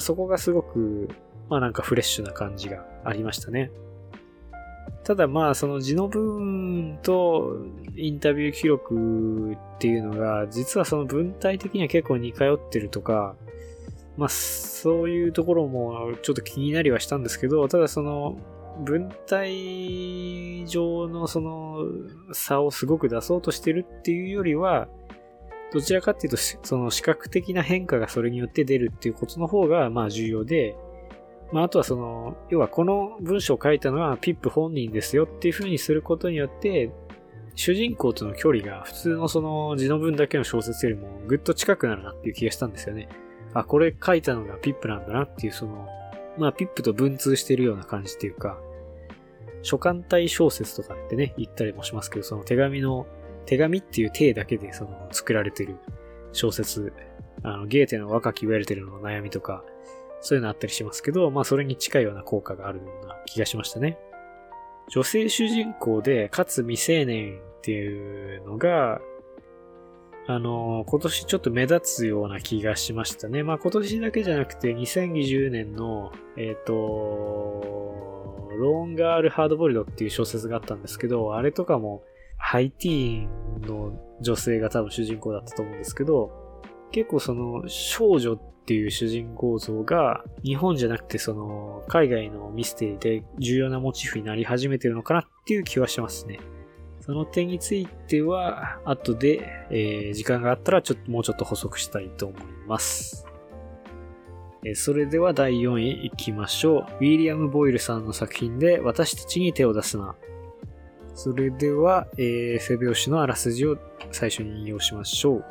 [0.00, 1.08] そこがすごく
[1.48, 3.70] まあなんかフレッシュな感じがありましたね。
[5.04, 7.58] ただまあその字の文と
[7.96, 13.36] インタビュー記録っていうのが実はその文体的には結構似通ってるとか
[14.16, 18.36] まあそういうところもちょっと気になりはしたんですけどただその
[18.84, 21.84] 文体上のその
[22.32, 24.88] 差をすごく出そうとしてるっていうよりは
[25.72, 30.76] どちらかっていうとその視覚的な変化がそれによって出るっていうことの方がまあ重要で
[31.52, 36.90] まあ、あとはその、要はこの文章を書いたのはピップ本人ですよっていう風にすることによって、
[37.54, 43.10] 主人公との距離が普通のその字の文だけの小説よりもぐっと近くなるなっていう気がしたんですよね。
[43.54, 45.88] あ、これ書いたのがピップなんだなっていうその、
[46.38, 48.58] まあピップと文通してるような感じっていうか、
[49.62, 53.06] 書簡体小説とかってね、言ったりもしますけど、その手紙の、
[53.46, 55.76] 手紙っていう体だけでその作られてる
[56.32, 56.92] 小説、
[57.42, 59.64] あの、ゲーテの若きウェルテルの悩みとか、
[60.20, 63.98] そういうのあったりしますけど、まあそれに近いような効果があるような気がしましたね。
[64.88, 69.00] 女性主人公で、かつ未成年っていうのが、
[70.28, 73.42] あの、今年ちょっと目立つような気がしましたね。
[73.42, 76.72] まあ今年だけじゃなくて2020年の、えっ、ー、と、
[78.58, 82.04] ローンガールハードボイルドっていう小説があったんですけど、あれとかも
[82.38, 86.30] ハイティーンの女性が多分主人公だったと思うんですけど、
[86.92, 96.38] 結構その少女っていう主人公像が日本じゃなくてその海外のミステリーで重要なモチーフになり始めてるのかなっていう気はしますね。
[97.04, 103.26] その点については後で、えー、時間があったらちょっともうちょっと補足したいと思います。
[104.64, 106.94] えそれでは第4位行きましょう。
[107.00, 110.14] ウィリアム・ボイルさんの作品で私たちに手を出すな。
[111.14, 113.76] それでは、えー、背拍子のあらすじを
[114.12, 115.44] 最初に引用しましょう。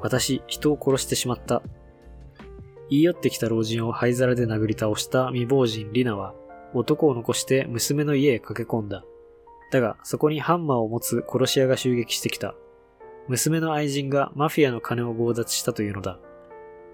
[0.00, 1.62] 私、人を殺してしまった。
[2.90, 6.34] 言い寄ってきた老人を灰皿で殴り倒した未亡人リナは、
[6.74, 9.04] 男を残して娘の家へ駆け込んだ。
[9.74, 12.54] だが、そこにハンマーを持つ殺し屋が襲撃してきた。
[13.26, 16.20] 娘の愛人がマフィアの金を強奪したというのだ。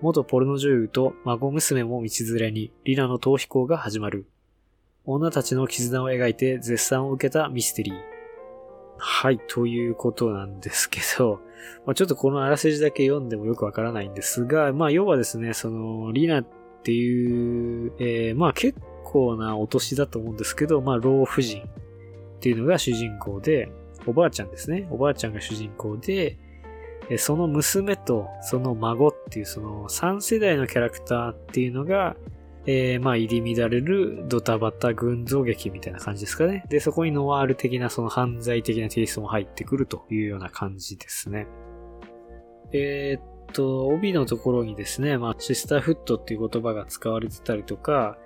[0.00, 4.24] 元ポルノ女優と孫娘も道連れにリナの逃避行が始まる。
[5.04, 7.94] 女たちの絆を描いて絶賛を受けたミステリー。
[8.96, 11.40] はい、ということなんですけど、
[11.84, 16.46] まあ、ちょっとこのあらすじだけ読んでもよくわからないんですが、まあ要はですね、その、リナっ
[16.82, 21.68] ていう、えー、まあ結構なお年だと思うんですけど、まあ老婦人
[22.40, 23.70] っていうのが主人公で、
[24.06, 24.88] おばあちゃんですね。
[24.90, 26.38] おばあちゃんが主人公で、
[27.18, 32.16] その娘とその孫っていうその3世代のキャラクターっていうのが、
[32.64, 36.64] えー、まあ入り乱れるドタバタ群像劇みたいな感じですかね。
[36.70, 41.46] で、そこにノワール的なその犯罪的なテイストも入ってくるというような感じですね。
[42.72, 48.16] えー、っと、帯のところにですね、まあシスターフットっていう言葉が使われてたりとか、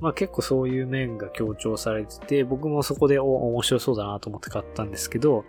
[0.00, 5.44] まあ結構そういう面が強調されてて、僕もそこでお面白そうだなと思って買ったんですけど、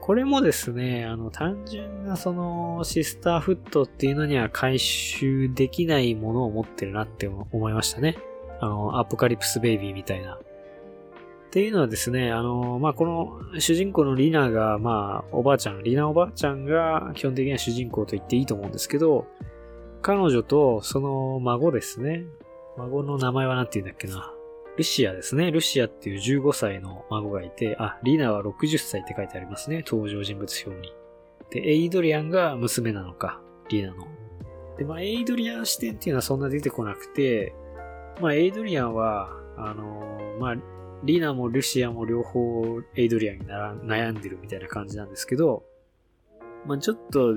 [0.00, 8.18] これもですね、あの、単純なそのシスターフットっていうのには回収できないものを持ってるなって思いましたね。
[8.60, 10.34] あの、アポカリプスベイビーみたいな。
[10.34, 10.38] っ
[11.50, 19.26] ていうのはですね、あの、まあ、この主人公のリナが、まあ、おばあちゃん、リナおばあちゃんが基本的には主人公と言っていいと思うんですけど、
[20.02, 22.24] 彼女とその孫ですね。
[22.76, 24.32] 孫の名前は何て言うんだっけな。
[24.76, 25.50] ルシアですね。
[25.52, 29.84] ルシアっていう15歳の孫がいて、あ、リナは60歳って書いてありますね。
[29.86, 30.92] 登場人物表に。
[31.50, 33.40] で、エイドリアンが娘なのか。
[33.68, 34.08] リナの。
[34.76, 37.54] で、まあ、エイドリアン視点っていうのはそんな出てこなくて、
[38.20, 40.56] まあ、エイドリアンは、あのー、まあ、
[41.04, 45.64] リナもルシアも両方エイドリアンにな悩んでるみたいな感じなんですけど、
[46.66, 47.34] まあ、ちょっと、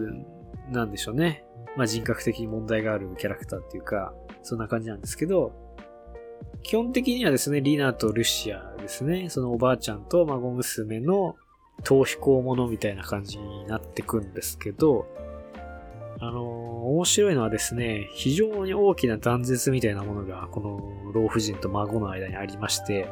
[0.71, 1.45] なんでしょうね。
[1.75, 4.13] まあ、人格的に問題があるキャラクターっていうか、
[4.47, 5.51] そんな感じなんですけど、
[6.63, 11.35] 基本的にはですね、リナとルシアですね、そのおばあちゃんと孫娘の
[11.83, 15.05] 逃避行ものみたいな感じになってくんですけど、
[16.19, 23.07] あのー、面白いのはですね、非常に大きな断絶みたいなものが、この老婦人と孫の間にありまして、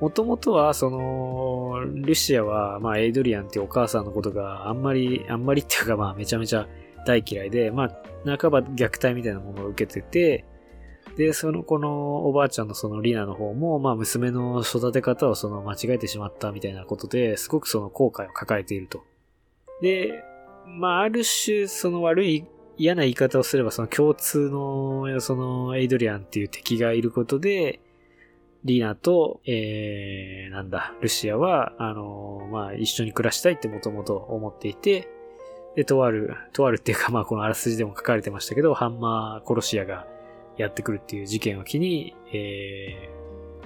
[0.00, 6.66] もともとは、その、ルシアは、まあ、エイドリアンっていうお母さんのことがあんまり、あんまりっていうか、まあ、めちゃめちゃ
[7.06, 10.44] 大嫌いで、まあ、半ば虐待みたいなものを受けてて、
[11.16, 19.04] で、その子のおばあちゃんのそのリナの方も、まあ娘の育て方をその間違えてしまったみたいなことで、すごくその後悔を抱えていると。
[19.82, 20.24] で、
[20.66, 22.44] まあある種その悪い
[22.76, 27.80] 嫌な言い方をすればその共通のそのエイドリアンっていう敵がいることで、
[28.64, 35.08] リナと、えー、なんだ、ルシアは、あのまあ一緒に暮らしたいってもともと思っていて、
[35.76, 40.06] で、とある、とあるっていうかまあこのあらすじでも書かれてましたけど、ハンマー殺し屋が、
[40.60, 43.08] やってくるっていう事件を機に、え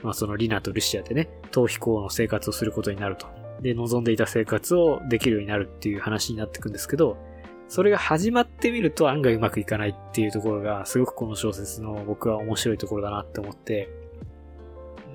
[0.01, 3.27] ー、まあそのリナとルシアでね、逃避行の生活をすることになると。
[3.61, 7.17] で、望んでいた生活をできるようになるっていう話になってくんですけど、
[7.69, 13.89] それが始まってみると案外うまくいかないっていうところが、すごくこの小説の僕は面白いところだなって思って、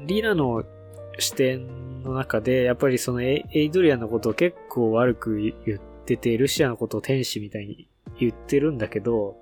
[0.05, 0.63] リナの
[1.19, 5.79] 視点の中で、やっぱりそのエイドリアンのことを結構悪く言っ
[6.17, 7.87] てて、ルシアのことを天使みたいに
[8.19, 9.37] 言ってるんだけど、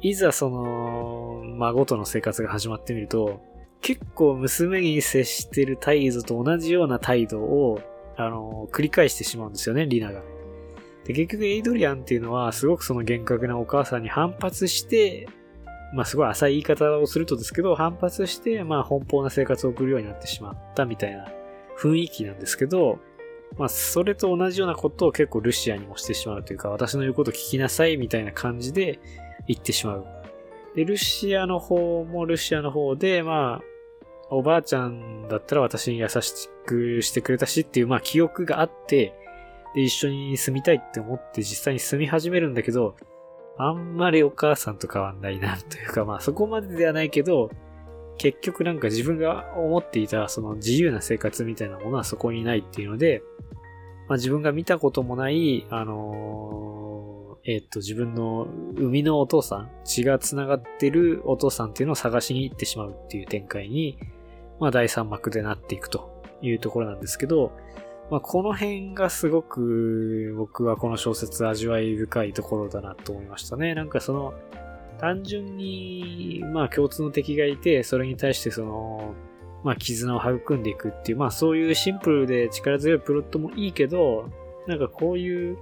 [0.00, 3.40] いざその、孫との生活が始まってみると、
[3.80, 7.80] 結構娘に接してる態度と同じような態度を、
[8.16, 10.22] あの、繰り返してしまうんですよね、リナが。
[11.04, 15.28] で、結局エイドリアンっていうのは、すごくその厳格なお母さんに反発して、
[15.94, 21.28] まあすごい浅い言い方をするとですけど、反発して、まあ奔放な生活を送るようになってしまったみたいな
[21.78, 22.98] 雰囲気なんですけど、
[23.56, 28.98] まあそれと同じようなことを結構ルシアにもしてしまうというか、私の言うこと聞きなさいみたいな感じで、
[29.46, 30.06] 行ってしまう。
[30.74, 33.64] で、ルシアの方もルシアの方で、まあ、
[34.30, 39.14] おばあちゃんだったら私に優しくしてくれたしっていう、まあ記憶があって、
[39.74, 42.96] で、一緒に住みたいって思って実際に住み始めるんだけど、
[43.56, 47.50] あんまりお母さんと変わんないな、というかまあそこまでではないけど、
[48.18, 53.22] 結局なんか自分が思っていたその自由な生活みたいなものはそこにないっていうので、
[54.08, 57.04] まあ自分が見たこともない、あのー
[57.46, 58.46] えっ、と、自分の
[58.76, 63.98] 生みのお父さん、血が繋がってるお父さんっていうのを探しに行ってしまうっていう展開に、
[64.60, 67.52] まあ第3幕でなっていくというところなんですけど、
[68.10, 73.74] まあこの辺がすごく僕はこの小説味わい深いところだなと思いましたね。
[73.74, 74.32] なんかその、
[75.00, 79.14] 単純に、まあ共通の敵がいて、それに対してその、
[79.62, 84.30] まあ絆を育んでいくっていう、まあそういうシンプルで力強いプロットもいいけど、
[84.66, 85.58] なんかこういう、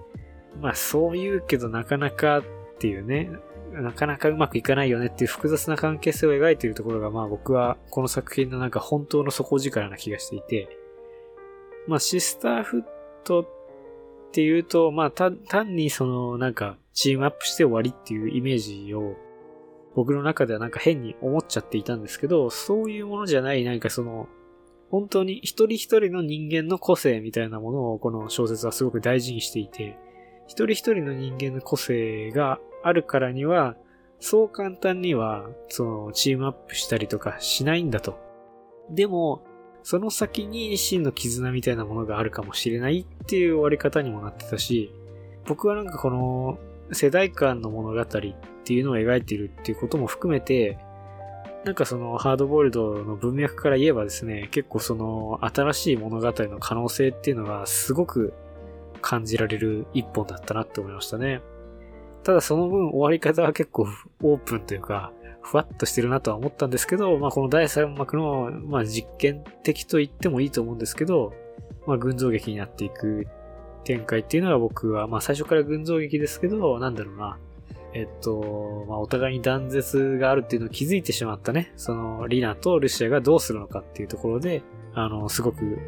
[0.60, 2.44] まあそう言うけどなかなかっ
[2.78, 3.30] ていうね、
[3.72, 10.68] なかなかうまくいかないよねっていう複雑な関係性を描いているところが、まあ僕はこの作品のなんか本当の底力な気がしていて、
[11.86, 12.82] まあシスターフッ
[13.24, 13.48] トっ
[14.32, 15.38] ていうと、まあ単
[15.74, 19.16] にそのなんかチームアップして終わりっていうイメージを
[19.94, 24.28] 僕の中ではなんか変に思っちゃっていたんですけど、そういうものじゃない、なんかその、
[24.90, 29.98] 本当に一人一人の人間の個性みたいなものをこの小説はすごく大事にしていて、
[30.46, 33.76] 一人一人の人間の個性があるからには、
[34.18, 38.18] そう簡単には、その、チームアップしたりとかしないんだと。
[38.90, 39.42] でも、
[39.82, 44.92] その先に真の絆みたいなものがあるかもしれないっていう終わり方にもなってたし、
[45.44, 46.58] 僕はなんかこの
[46.90, 48.06] 世代間の物語っ
[48.64, 50.78] ていうのを描いているっていうことも含めて、
[51.64, 58.32] なんかそのハードボイルドの文脈から言えばですね、結構その新しい物語の可能性っていうのがすごく
[59.00, 61.40] 感じられる一本だったなって思いましたね。
[62.24, 63.86] ただその分終わり方は結構
[64.22, 71.32] オープンというか、ふわっとしてるなとは思ったんですけど、まあこの第3幕の、まあ実験的と言ってもいいと思うんですけど、
[71.86, 73.26] まあ群像劇になっていく
[73.84, 77.38] 展開っていうのが僕は、まあ最初から群像劇ですけど、なんだろうな。
[77.94, 81.72] えっと、まあお互いに断絶があるっていうのを気づいてしまったね。
[81.76, 84.62] そのリナとルシアがどうするのかっていうところで、
[84.94, 85.78] あの、すごく、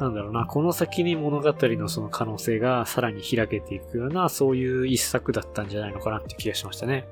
[0.00, 7.06] なんだろうな、この先に物語のその可能性がさらに開けていくような、そういう一作だったんじゃないのかなって気がしましたね。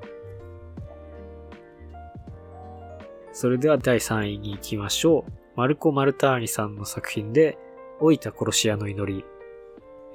[3.31, 5.31] それでは第3位に行きましょう。
[5.55, 7.57] マルコ・マルターニさんの作品で、
[8.01, 9.25] 老いた殺し屋の祈り。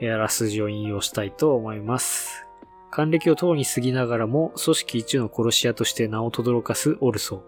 [0.02, 2.46] あらすじを引用したいと思います。
[2.90, 7.42] 還暦をとうに過ぎながらも組織一の殺し屋として名を轟かすオルソ。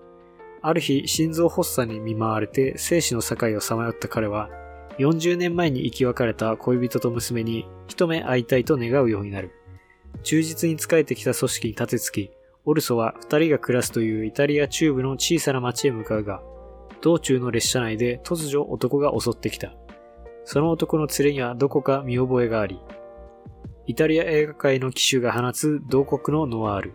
[0.62, 4.50] ある日、心臓発作に見舞われて生死の境をさまよった彼は、
[4.98, 9.52] 40年前に生き別れた恋人と娘に一目会いたいと願うようになる。
[10.22, 12.32] 忠実に仕えてきた組織に立てつき、
[12.64, 16.42] オルソは二人が暮らすというイタリア中部の小さな町へ向かうが、
[17.00, 19.76] 道中の列車内で突如男が襲ってきた。
[20.46, 22.80] その男の連れにはどこか見覚えがあり、
[23.88, 26.92] イタリア映画界の騎手が放つ同国のノワール。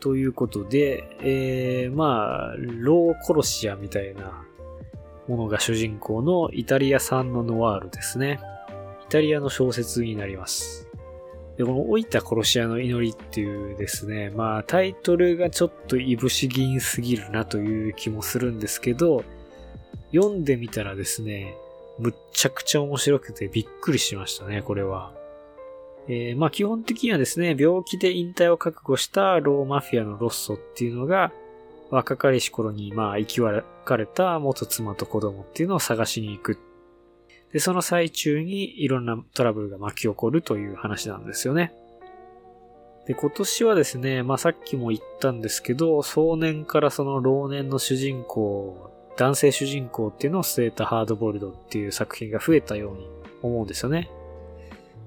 [0.00, 4.42] ということで、えー、まあ、ロー殺し屋みたいな
[5.28, 8.40] ものが主人公のイタリア産のノワールですね。
[9.06, 10.88] イタリアの小説になります。
[11.58, 19.22] で、この老いた殺し屋の祈りっていうですね、まあタイトルがちょっといぶし銀すぎるなという気もするんですけど、
[20.14, 21.54] 読んでみたらですね、
[22.00, 25.12] むっちゃくちゃ面白くてびっくりしましたね、これは。
[26.08, 31.32] えー、まあ基本的にはですね、病気で引退を覚悟したローマフィアのロッソっていうのが、
[31.90, 33.64] 若かりし頃にまあ生き別
[33.96, 36.58] れた元妻と子供っていうのを探しに行く。
[37.52, 41.72] で、その最中にいろんなトラブルが巻き起こるという話なんですよね。
[43.06, 48.90] で、今年はですね、まあさっきも言ったんですけど、壮年からその老年の主人公
[49.20, 53.06] 男性主人公っていうのを据えたハードボイルドっていう作品が増えたように
[53.42, 54.10] 思うんですよね。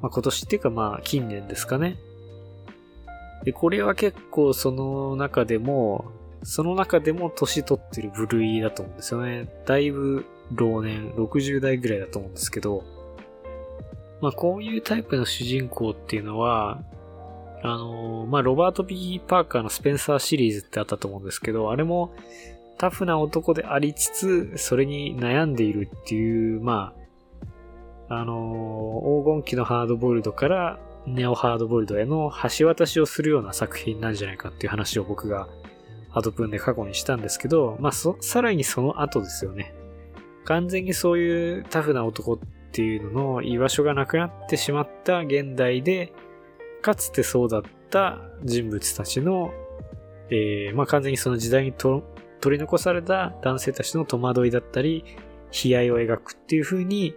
[0.04, 1.98] まあ、今年っていうかまあ近年ですかね。
[3.44, 6.06] で、これは結構その中でも、
[6.44, 9.50] その中でも年取ってる部類だと思うんですよね。
[9.66, 12.84] だいぶ老年、60代ぐらいだと思うんですけど、
[14.22, 16.84] まあこういうタイプの主人公っていうのは、
[17.64, 22.14] あの、まあロバート・ビー・パーカーのスペンサーシリーズってあったと思うんですけど、あれも
[22.78, 26.94] タフな男でありつつ、それに悩んでいるっていう、ま
[28.10, 35.48] あ、あのー、黄金期のハードボイルドからネオハードボイルドへの橋渡しをするような作品なんじゃないかっていう話を僕が
[36.14, 39.74] アドプンで過去にしたんですけど、まあ、さらにその後ですよね。
[40.46, 42.40] 完全にそういうタフな男っ
[42.72, 46.14] ていうのの居場所がなくなってしまった現代で、
[46.82, 49.54] かつてそうだった人物たちの、
[50.30, 52.04] えー、まあ、完全にその時代にと
[52.44, 55.06] 取り残された男性たちの戸惑いだったり、
[55.54, 57.16] 悲哀を描くっていう風に、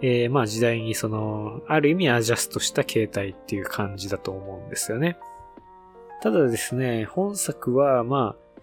[0.00, 5.16] えー、まあ時代にその、ある意味アジャストした形態っていう感じだと思うんですよね。
[6.22, 8.60] ただですね、本作はまあ、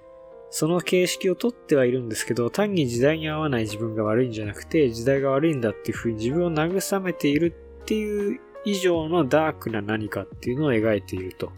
[0.50, 11.54] その形式をとってはいるんですけど、単に時代に合わない自分が悪いんじゃなくて、時代が悪いんだっていう風に自分を慰めているっていう以上のダークな何かっていうのを描いていると。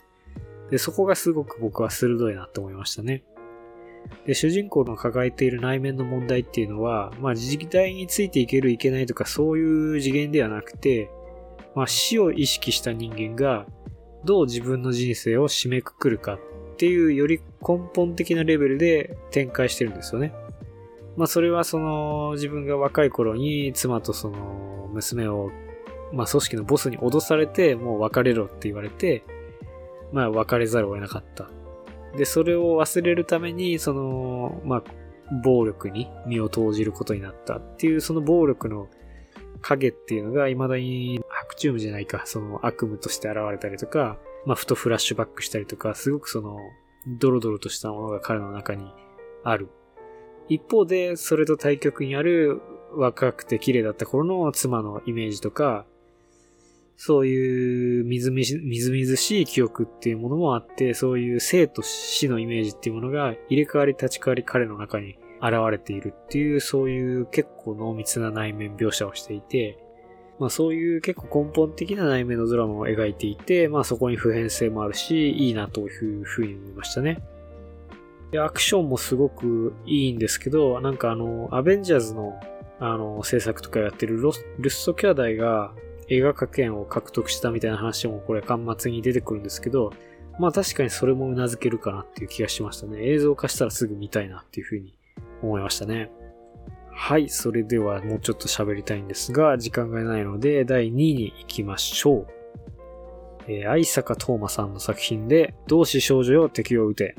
[0.70, 3.24] で、そこがすごく僕は鋭いなと思いましたね。
[4.26, 11.10] で、主人公の抱えている内面の問題っていうのは、まあ時代についていけるいけないとかそういう次元ではなくて、
[11.76, 13.66] まあ死を意識した人間が
[14.26, 16.40] どう自分の人生を締めくくるかっ
[16.78, 20.34] ていうより根本的なレベルで展開してるんですよね。
[21.16, 25.52] まあそれはその自分が若い頃に妻とその娘を
[26.14, 29.24] まあ組織のボスに脅されてもう別れろって言われて
[30.12, 31.50] まあ別れざるを得なかった。
[32.18, 34.84] で、それを忘れるためにそのまあ
[35.44, 38.88] 暴力に身を投じることになったっていうその暴力の
[39.62, 46.58] 影っていうのが未だに白チュームじゃないか、その悪夢として現れたりとか、まあふとフラッシュバックしたりとか、すごくその
[47.08, 48.92] ドロドロとしたものが彼の中に
[49.44, 49.70] ある。
[50.50, 52.62] 一方で、それと対極にある
[52.96, 55.86] 若くて綺麗だった頃の妻のイメージとか、
[56.98, 69.78] そういうみずみずみずみずしい記憶っていうものもあって、そういう生と死のイメージっていうものが入れ替わり立ち替わり彼の中に現れているっていう、そういう結構濃密な内面描写をしていて、
[70.40, 77.20] まあそういう結構根本的な内面のドラマを描いていて、まあそこに普遍性もあるし、いいなというふうに思いましたね。
[78.32, 82.40] で、アクションもすごくいいんですけど、なんかあの、アベンジャーズの、
[82.80, 85.74] あの、制作とかやってるルッソ兄弟が
[86.10, 89.92] 映画化権を獲得したみたいな話もこれ端末に出てくるんですけど、
[90.40, 93.00] まあ確かにそれも頷けるかなっていう気がしましたね。
[93.02, 94.98] 映像化したらすぐ見たいなっていうふうに
[95.42, 96.12] 思いましたね。
[96.92, 102.28] はい、それではもうちょっと喋りたいんですが、時間がないので第2位に行きましょう。
[103.48, 107.16] えー、愛坂東馬さんの作品で、同志少女よ敵を撃て。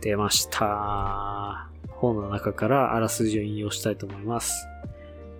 [0.00, 1.70] 出ました。
[1.88, 4.66] 本の中からあらすじを引用したいと思います。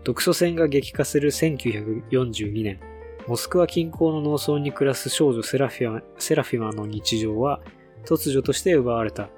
[0.05, 2.79] 独ソ戦が激化する1942年、
[3.27, 7.63] モスクワ近郊の農村に暮らす少女セラフィマセラフィマの日常は
[8.05, 9.31] 突如として奪われた。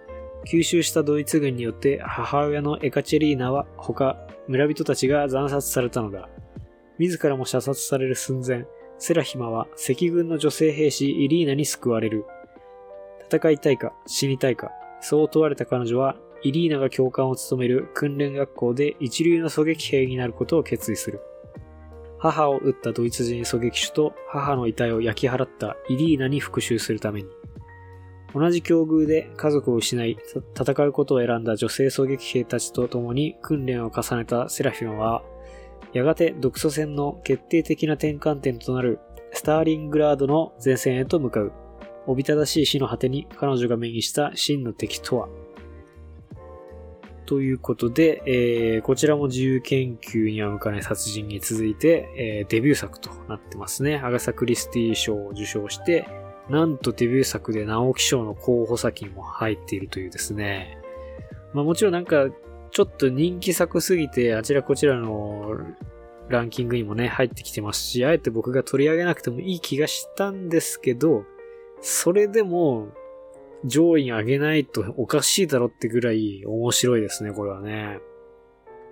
[0.45, 4.17] 吸収したドイツ軍によって母親のエカチェリーナは他
[4.49, 6.29] 村人たちが惨殺されたのだ。
[6.99, 8.67] 自らも射殺される寸前、
[8.99, 12.25] セラヒマは赤軍の女性兵士イリーナに救われる。
[13.33, 16.17] 戦いたいか死にたいかそう問われた彼女は、
[16.47, 21.21] イリーナが教官を務める訓練学校で一流の狙撃兵になることを決意する。
[22.19, 27.29] 母を撃ったドイツ人狙撃手と母の遺体を焼き払ったイリーナに復讐するために。
[28.33, 30.17] 同じ境遇で家族を失い、
[30.57, 35.25] 戦うことを選んだ女性狙撃兵たちと共に訓練を重ねたセラフィンは、
[35.93, 39.01] やがて独ソ戦の決定的な転換点となる
[39.33, 41.53] スターリングラードの前線へと向かう。
[42.07, 45.29] おびただしい死の果てに彼女が目にした真の敵とは
[47.27, 53.97] ということで、えー、こちらも自由研究には向かない殺人に続いて、えー、デビュー作となってますね。
[53.97, 56.09] アガサ・クリスティ賞を受賞して、
[56.49, 60.79] なんとデビュー作で直木賞の候補作にも入っているというですね。
[61.53, 62.29] まあもちろんなんか、
[62.71, 65.59] ちょっと人気作すぎて、あちらこちらの
[66.29, 71.25] ランキングにもね、入ってきてますし、あえて僕が取り上げなくてもいい気がしたんですけど、
[71.81, 72.89] それでも、
[73.65, 77.99] 上位に上げないとおかしいだろってぐらい面白いですね、これはね。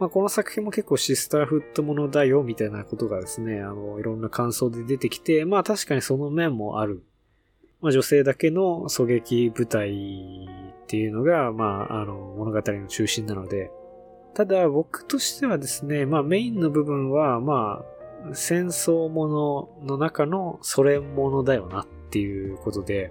[0.01, 7.03] まあ、この作品も結構シスターフットものだよ、みたいなことがですね、あの、いろんな感想で出てきて、まあ確かにその面もある。
[7.81, 9.93] まあ女性だけの狙撃部隊
[10.83, 13.71] っていうのが、まあ、あの、物語の中心なので、
[14.35, 17.85] ただ僕としてはですね、まあメインの部分は、ま
[18.31, 23.11] あ、戦争ものの中のソ連ものだよなっっていうことで、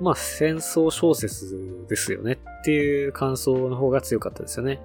[0.00, 4.80] まあ戦争小説ですよねっていう感想の方が強かったですよね。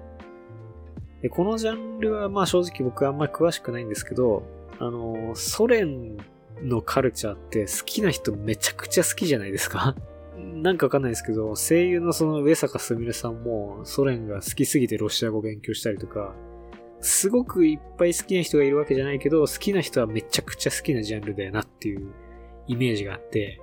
[1.22, 4.42] でこのジャンルはまあ正直僕あんまり詳しくないんですけど、
[4.78, 6.16] あの、ソ連
[6.62, 9.96] のカルチャーって好きな人めちゃくちゃ好きじゃないですか
[10.36, 16.34] なんかわかんないですけど、声優のその上坂すみれさんもソ連が好きすぎてロシア語勉強したりとか、
[17.00, 22.12] すごくいっぱい好きな人がいるわけじゃないけど、好きな人はめちゃくちゃ好きなジャンルだよなっていう
[22.66, 23.60] イメージがあって、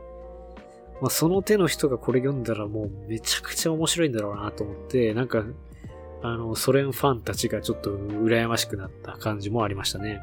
[1.01, 5.43] まあ、その手の人がこれ読んだらもうめちゃくちゃ面白いんだろうなと思って、なんか、
[6.21, 10.21] あの、ソ連ファンたちがちょっと羨ましくなった感じもありましたね。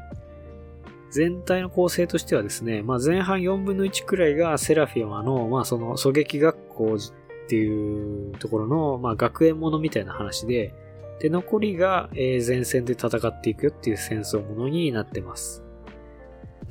[1.11, 10.73] 全体の構成としてはですね、まあ、前半4分の1くらいがセラフィマの、まあ、その狙撃学校っていうところの、まあ、学園ものみたいな話で、
[11.19, 15.60] で、残りが、前線で戦っていくよっていう戦争ものになってます。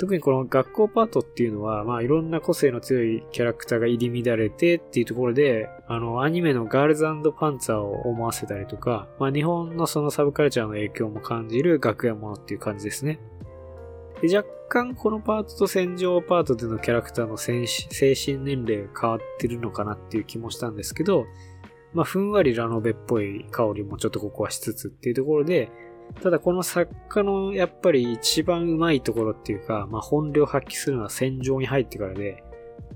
[0.01, 7.05] 特にこの学校パートっていうのは、まあいろんな個性の強いキャラクターが入り乱れてっていうところで、あの、アニメのガールズ
[7.39, 13.21] パンツァーを思わせたりとか、まあ日本のそのサブカルチャーの影響も感じる学園ものっていう感じですね。
[14.23, 21.27] で若干このパートと戦場パートでのキャラクターの精神年齢が変わってるのかなっていう気もしたんですけど、
[21.93, 25.71] まあふんわりラノベっぽい香りもちょっとここはしつつっていうところで、
[26.23, 32.43] ただこの作家のやっぱり一番うまいところっていうか、まあ、本領発揮するのは戦場に入ってからで、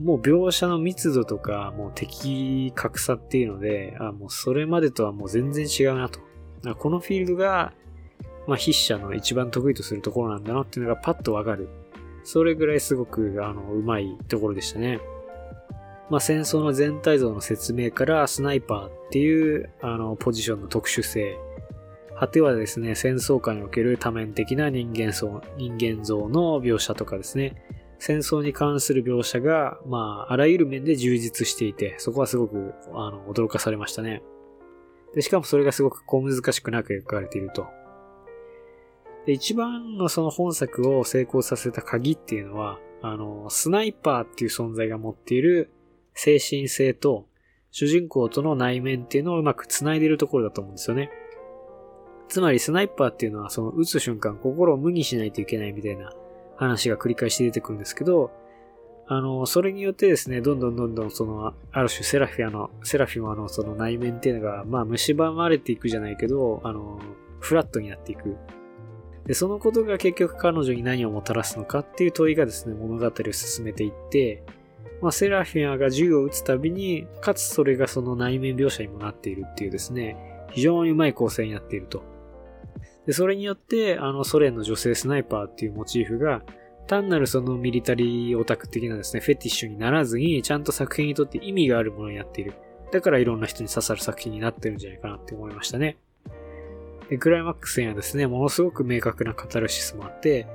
[0.00, 6.20] もう描写の密度とか、もう的確さっていうので、あ、もうそれまでとはもう全然違うなと。
[6.78, 7.72] このフィールドが、
[8.46, 11.68] まあ筆者の一番得意とするところなんだなっていうのがパッとわかる。
[12.24, 15.00] それぐらいすごく、あの、うまいところでしたね。
[16.10, 21.38] まあ戦争の全体像の説明からスナイパーっていう、あの、ポジションの特殊性。
[22.18, 27.56] 果てはですね、戦争下における多面的な人間像、人間像の描写とかですね。
[27.98, 34.22] 戦争に関する描写が、まあ、あらゆる面で充実していて、そこはすごく、あの、驚かされましたね。
[35.14, 37.66] で、しかもそれがすごく小難しくなく描かれていると。
[39.26, 45.72] で、一番のその本作を成功させた鍵っていうのは、あの、スナイパーっていう存在が持っている
[46.14, 47.26] 精神性と、
[47.70, 51.10] 主人公との内面っていうのをうまく繋いでいるところだと思うんですよね。
[52.34, 56.12] つまりスナイパーっていうのはその撃つ瞬間心を無にしないといけないみたいな
[56.56, 58.32] 話が繰り返し出てくるんですけど、
[59.06, 66.98] あの、それによってですね、どんどんどんどんその、ある種セラフィアの、セラフィマのその内面っていうのが、まあ蝕まれていくじゃないけど、あの、
[67.38, 68.36] フラットになっていく。
[69.26, 74.42] で、そのことが結局彼女に何をもたらすのかっていう問いがですね、物語を進めていって、
[75.00, 80.16] まあ、セラフィアが銃を撃つたびに、かつそれがその内面描写にもなっているっていうですね、
[80.50, 82.13] 非常にうまい構成になっていると。
[83.06, 86.42] で、それによって、あの、ソ連の女性スナイパーっていうモチーフが、
[86.86, 92.54] 単なるそのミリタリーオタク的なですね、フェティッシュにならずに、ちゃんと作品にとって意味があるものになっている。
[92.92, 95.96] だからいろんな人に刺さる作品になってるんじゃないかなって思いましたね。
[97.08, 100.46] で、クライマックスにはですね、ものすごく明確なカタルシスもあって、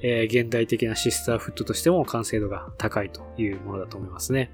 [0.00, 4.50] えー、現代的なシスターフットとしても完成度が高いというものだと思いますね。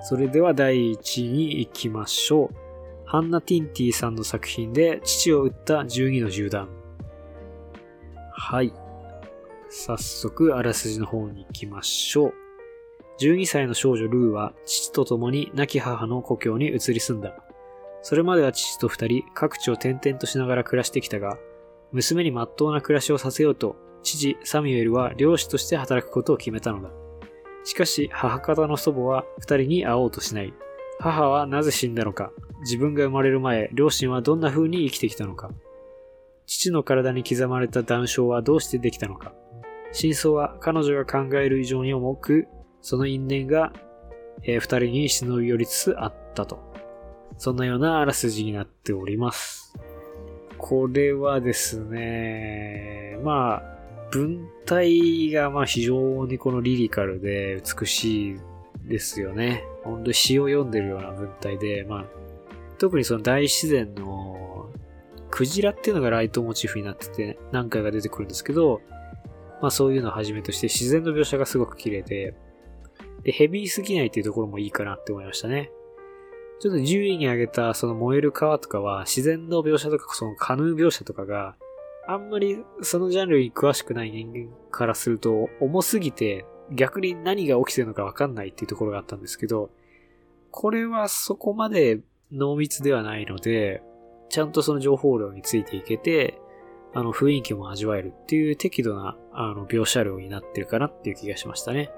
[0.00, 2.67] それでは第1位に行きましょう。
[3.10, 6.68] ハンナ・ティンティさんの作品で父を撃った12の銃弾。
[8.32, 8.70] はい。
[9.70, 12.34] 早速、あらすじの方に行きましょう。
[13.18, 17.34] 12歳の少女ルーは父と共に亡き母の故郷に移り住んだ。
[18.02, 21.38] それまでは父と二人各地を転々としながら暮らしてきたが、
[21.92, 26.90] 娘に真っ当な暮らしをさせようと、父サミュエルは漁師として働くことを決めたのだ。
[27.64, 30.52] しかし、母方の祖母は二人に会おうとしない。
[30.98, 35.50] 母はなぜ死んだのか、自分が生まれる前、両親はどんな風に生きてきたのか、
[36.46, 39.32] 父の体に刻まれた断傷はどうしてできたのか、
[39.92, 42.48] 真相は彼女が考える以上に重く、
[42.82, 43.72] その因縁が、
[44.42, 46.68] えー、二人に忍び寄りつつあったと。
[47.38, 49.74] そんなようなあらすじになっております。
[50.56, 53.62] これはですね、まあ、
[54.10, 58.40] 文体がまあ非常にこのリリカルで美しい
[58.84, 59.64] ですよね。
[59.88, 62.04] 本当詩を読んでるような文体で、まあ、
[62.78, 64.70] 特にその大自然の
[65.30, 68.80] クジラっていうのがライトモチーフになってて何回か出てくるんですけど、
[69.60, 72.34] まあそういうのをはじめとして自然の描写がすごく綺麗で、
[73.22, 75.70] で、ヘビーすぎないっていうところもいいかなって思いましたね。
[76.60, 81.54] ちょっと10位に挙げたその燃える川とかは自然の描写とかそのカヌー描写とかが
[82.08, 89.70] あんまりそのジャンルに詳しくない人間からすると重すぎて逆に何が起きてるのかわかんないっていうところがあったんですけど、
[90.58, 92.00] これはそこまで
[92.32, 93.80] 濃密ではないので、
[94.28, 96.40] ちゃんとその情報量についていけて、
[96.92, 101.92] あの雰囲気も味わえるっていう適度なあの描写量になってるかなっていう気がしましたね。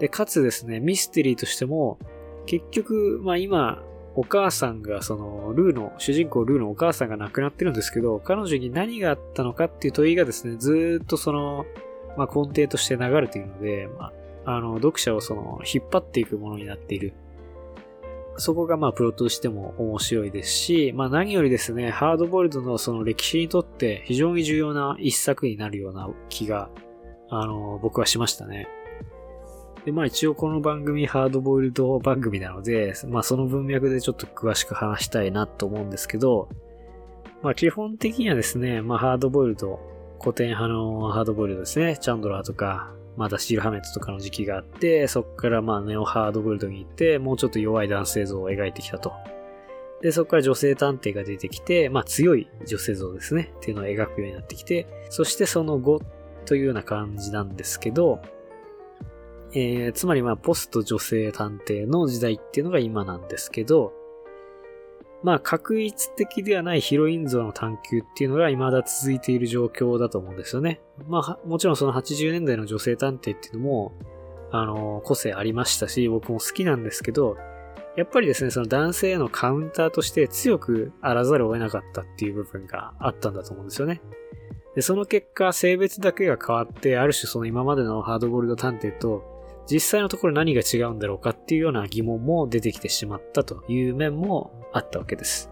[0.00, 2.00] で、かつですね、ミステリーとしても、
[2.46, 3.80] 結局、まあ今、
[4.16, 11.64] お母さんが、その、ルーの、主人公ルーのお母さんが亡くなってるんですけど、彼女に何があったのかっていう問いがですね、ずっとその、
[12.16, 14.12] まあ根底として流れているので、ま
[14.46, 17.12] あ、あの、読者をその、引っ張っていくものになっている。
[18.38, 26.70] そこがまあプロとしても面白いですし、まあ何よりですね、ハードボイルドのその歴史にとって非常に重要な一作になるような気が、
[27.30, 28.68] あの、僕はしましたね。
[29.84, 36.48] で、まあ一応この番組ハードボイルド番組なので、まあその文脈でちょっと詳しく話したいなと思うんですけど、
[37.42, 39.80] まあ基本的にはですね、まあハードボイルド、
[40.20, 49.12] 古典派のハードボイルドですね、チャンドラーとか、まだシールハメットとかの時期があって、そこからまあネオハードボルドに行って、もうちょっと弱い男性像を描いてきたと。
[50.00, 56.00] で、そこから女性探偵が出てきて、まあ強い女性像ですね、っていうのを描くようになってきて、そしてその後
[56.46, 58.20] というような感じなんですけど、
[59.52, 63.92] えー、つまりまあポスト女性探偵の時代っていうのが今なんですけど、
[65.22, 70.80] まあ、確一的ではないヒロイン像の探求っていうのが未だ続いている状況だと思うんですよね。
[71.08, 73.92] まあ、もちろんその80年代の女性探偵っていうのも、
[74.52, 77.36] あの、個性ありましたし、僕も好きなんですけど、
[77.96, 84.00] やっぱりですね、その男性へのカウンターとして強くあらざるを得なかったっていう部分があったんだと思うんですよね。
[84.76, 89.37] で、その結果、性別だけが変わって、ある種その今までのハードボールド探偵と
[89.70, 95.50] 実際のところ何が違うんだろうかっていうような疑問も出てきてしまったという面もあったわけです。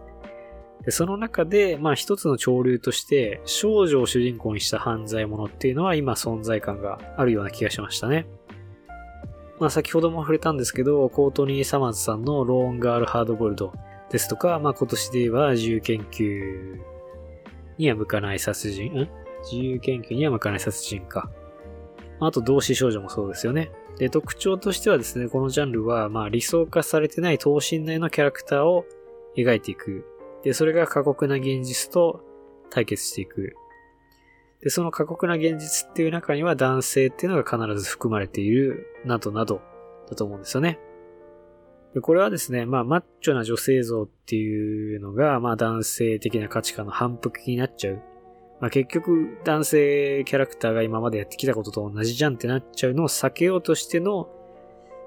[0.85, 8.27] でその中で、まあ一つの潮流として、少女を主人公にした犯罪者っていうのは今存在感があるような気がしましたね。
[9.59, 13.73] まあ先ほども触れたんですけど、コートニー・サマーズさんのローンガール・ハードボルド
[14.11, 16.79] ですとか、まあ今年で言えば自由研究
[17.79, 19.09] には向かない殺人、ん？
[19.43, 21.31] 自由研究には向かない殺人か。
[22.21, 23.71] あと同志少女もそうですよね。
[23.99, 28.85] で、特徴としてはですね、このジャンルは、まあ理想化されてない等身大のキャラクターを
[29.37, 30.05] 描いていく。
[30.43, 32.23] で、それが過酷な現実と
[32.71, 33.55] 対決していく。
[34.63, 39.61] で、その過酷な現実っていう中には男性っていうのが必ず含まれている、などなど
[40.09, 40.79] だと思うんですよね。
[41.95, 48.03] でこれはですね、まあ、マッチョな女性像っていうのが、まあ、男性的な価値観の反復になっちゃう。
[48.61, 54.29] まあ、結局、男性キャラクターが今までやってきたことと同じじゃんってなっちゃうのを避けようとしての、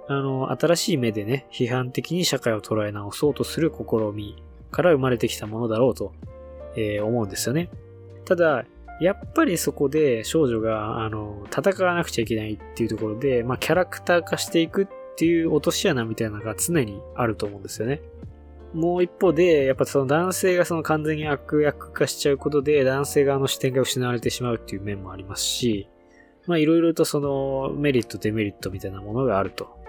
[0.07, 6.13] あの、新しい目でね、批判的に社会を捉え直そうとする試みから生まれてきたものだろうと、
[6.75, 7.69] えー、思うんですよね。
[8.25, 8.65] ただ、
[9.01, 18.01] やっぱりそこで少女が、あの、戦わなくちゃいけないっていうところで、まあ、キャラクター化していくっていう落とし穴みたいなのが常にあると思うんですよね。
[18.73, 25.89] もう一方で、やっぱその男性がその完全に悪役化しちゃうことで、男性側の視点が失われてしまうっていう面もありますし、
[26.45, 29.79] まあいろいろとそのメリット、デメリットみたいなものがあると。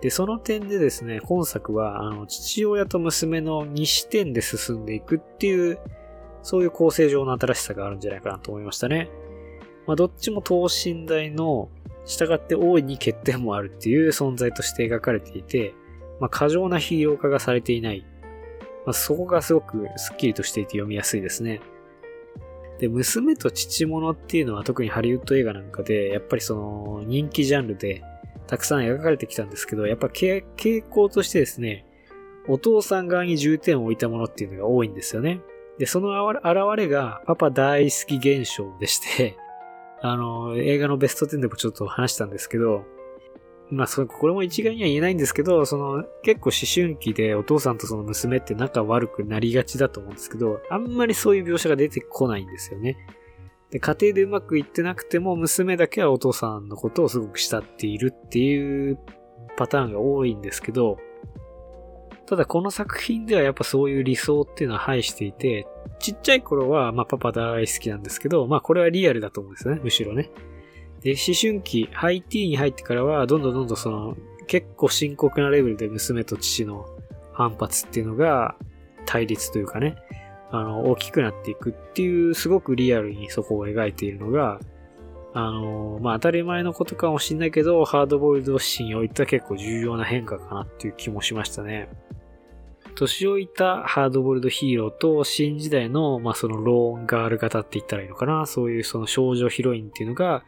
[0.00, 5.78] で、その点でですね、今作は、あの、父親と娘の2視点で進んでいくっていう、
[6.42, 9.10] そういう構成上の新しさがあるんじゃないかなと思いましたね。
[9.86, 11.68] まあ、どっちも等身大の、
[12.04, 15.74] 従って大いに欠点もあるっていう存在として描かれていて、
[16.18, 18.04] まあ、過剰なヒーロー化がされていない
[18.84, 21.60] まあ、そこがすごくスッキリとしていて読みやすいですね。
[22.78, 28.02] で、娘と父物っていうのは特にハリウッド映画なんかで、やっぱりその人気ジャンルで
[28.46, 30.42] たくさん描かれてきたんですけど、やっぱ傾
[30.88, 31.86] 向としてですね、
[32.48, 35.40] お父さん側に重点を置いたものっていうのが多いんですよね。
[35.78, 36.42] で、その現
[36.76, 39.36] れがパパ大好き現象でして、
[40.00, 42.84] あの、映画のベスト10でもちょっと話したんですけど、
[43.70, 52.98] まあ、そこれも一概には言えないんですけど、その、結構思春期でお父さんとその娘って仲悪くなりがちだと思うんですけど、あんまりそういう描写が出てこないんですよね。
[53.70, 58.98] で、家庭でうまくいってなくても、娘だけはお父さんのことをすごく慕っているっていう
[59.56, 60.98] パターンが多いんですけど、
[62.26, 65.66] ただこの作品ではやっぱそういう理想っていうのは排していて、
[65.98, 70.30] ちっちゃい頃はまあパパ大好きなんですけど、まあこれはリアルだと思うんですよね、むしろね。
[71.02, 76.86] で、思春期、ハイティーに入ってからは、どんどんどんどんその、結構深刻なレベルで娘と父の
[77.32, 78.56] 反発っていうのが、
[79.04, 79.96] 対立というかね、
[80.50, 84.60] あの、大きくなっていくっていう、すごくリアルにそこを描いているのが、
[85.34, 91.88] あの、まあ、当たり前のことかもしんないけど、ハードボイルドシーンにおいては結構重要な変化かなっていう気もしましたね。
[92.94, 98.44] 年老いたハードボイルドヒーローと新時代の、まあ、そのローンガール型って言ったらいいのかな。
[98.44, 100.44] そういうその少女ヒロインっていうのが、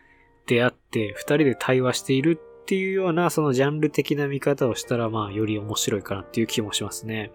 [0.47, 7.33] 出会って二人で対話しているっていうようなそのジャンル的な見方をしたらまあより面白いかなっていう気もしますね。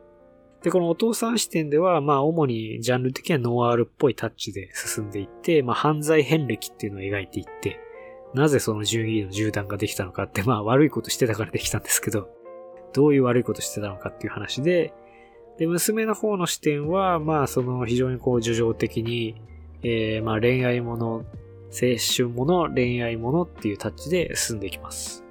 [0.63, 7.79] で、このお父さん視点では、まあ主にジャンル的にはノワールっぽいタッチで進んでいって、まあ犯罪遍歴っていうのを描いていって、
[8.33, 12.29] なぜその順位の銃弾ができたのかって、まあ悪いことしてたからできたんですけど、
[12.93, 14.93] どういう悪いことしてたのかっていう話で、
[15.57, 19.41] で、娘の方の視点は、まあその非常にこう叙情的に、
[19.83, 21.25] えー、まあ恋愛もの
[21.71, 25.23] 青春もの、恋愛ものっていうタッチで進んでいきます。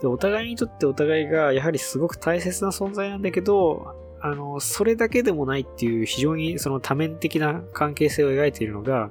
[0.00, 9.10] で、お互いにとってお互いがやはりすごく大切な存在なんだけど、あの、それだけでもないっていう非常にその多面的な関係性を描いているのが、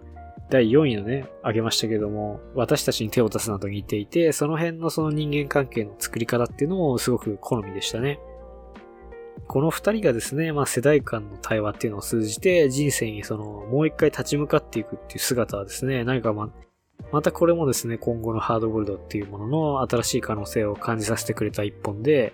[0.49, 8.19] 第4位のね、あげましたけども、私たちに手を出すなど似ていて、その辺のその人間関係の作り方っていうのもすごく好みでしたね。
[9.47, 16.49] この二人がですね、まあ世代間の対話っていうのを通じて人生にそのもう一回立ち向かっていくっていう姿はですね、何かま、
[17.11, 22.33] またこれもですね、今後のハードボルドっていうものの新しい可能性を感じさせてくれた一本で、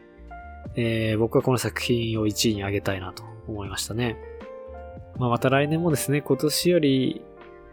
[0.76, 4.18] えー、僕はこの作品を1位に上げたいなと思いましたね。
[5.18, 7.22] まあ、また来年もですね、今年より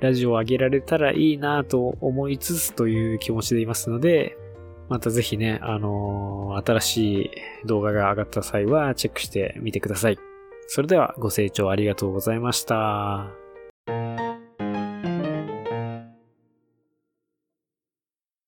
[0.00, 4.36] ラジオを上げられたらいいなと思いつつという気持ちでいますので、
[4.88, 7.30] またぜひね、あのー、新しい
[7.66, 10.18] 動画が上がった際はチェックしてみてください。
[10.66, 14.27] それではご清聴ありがとうございました。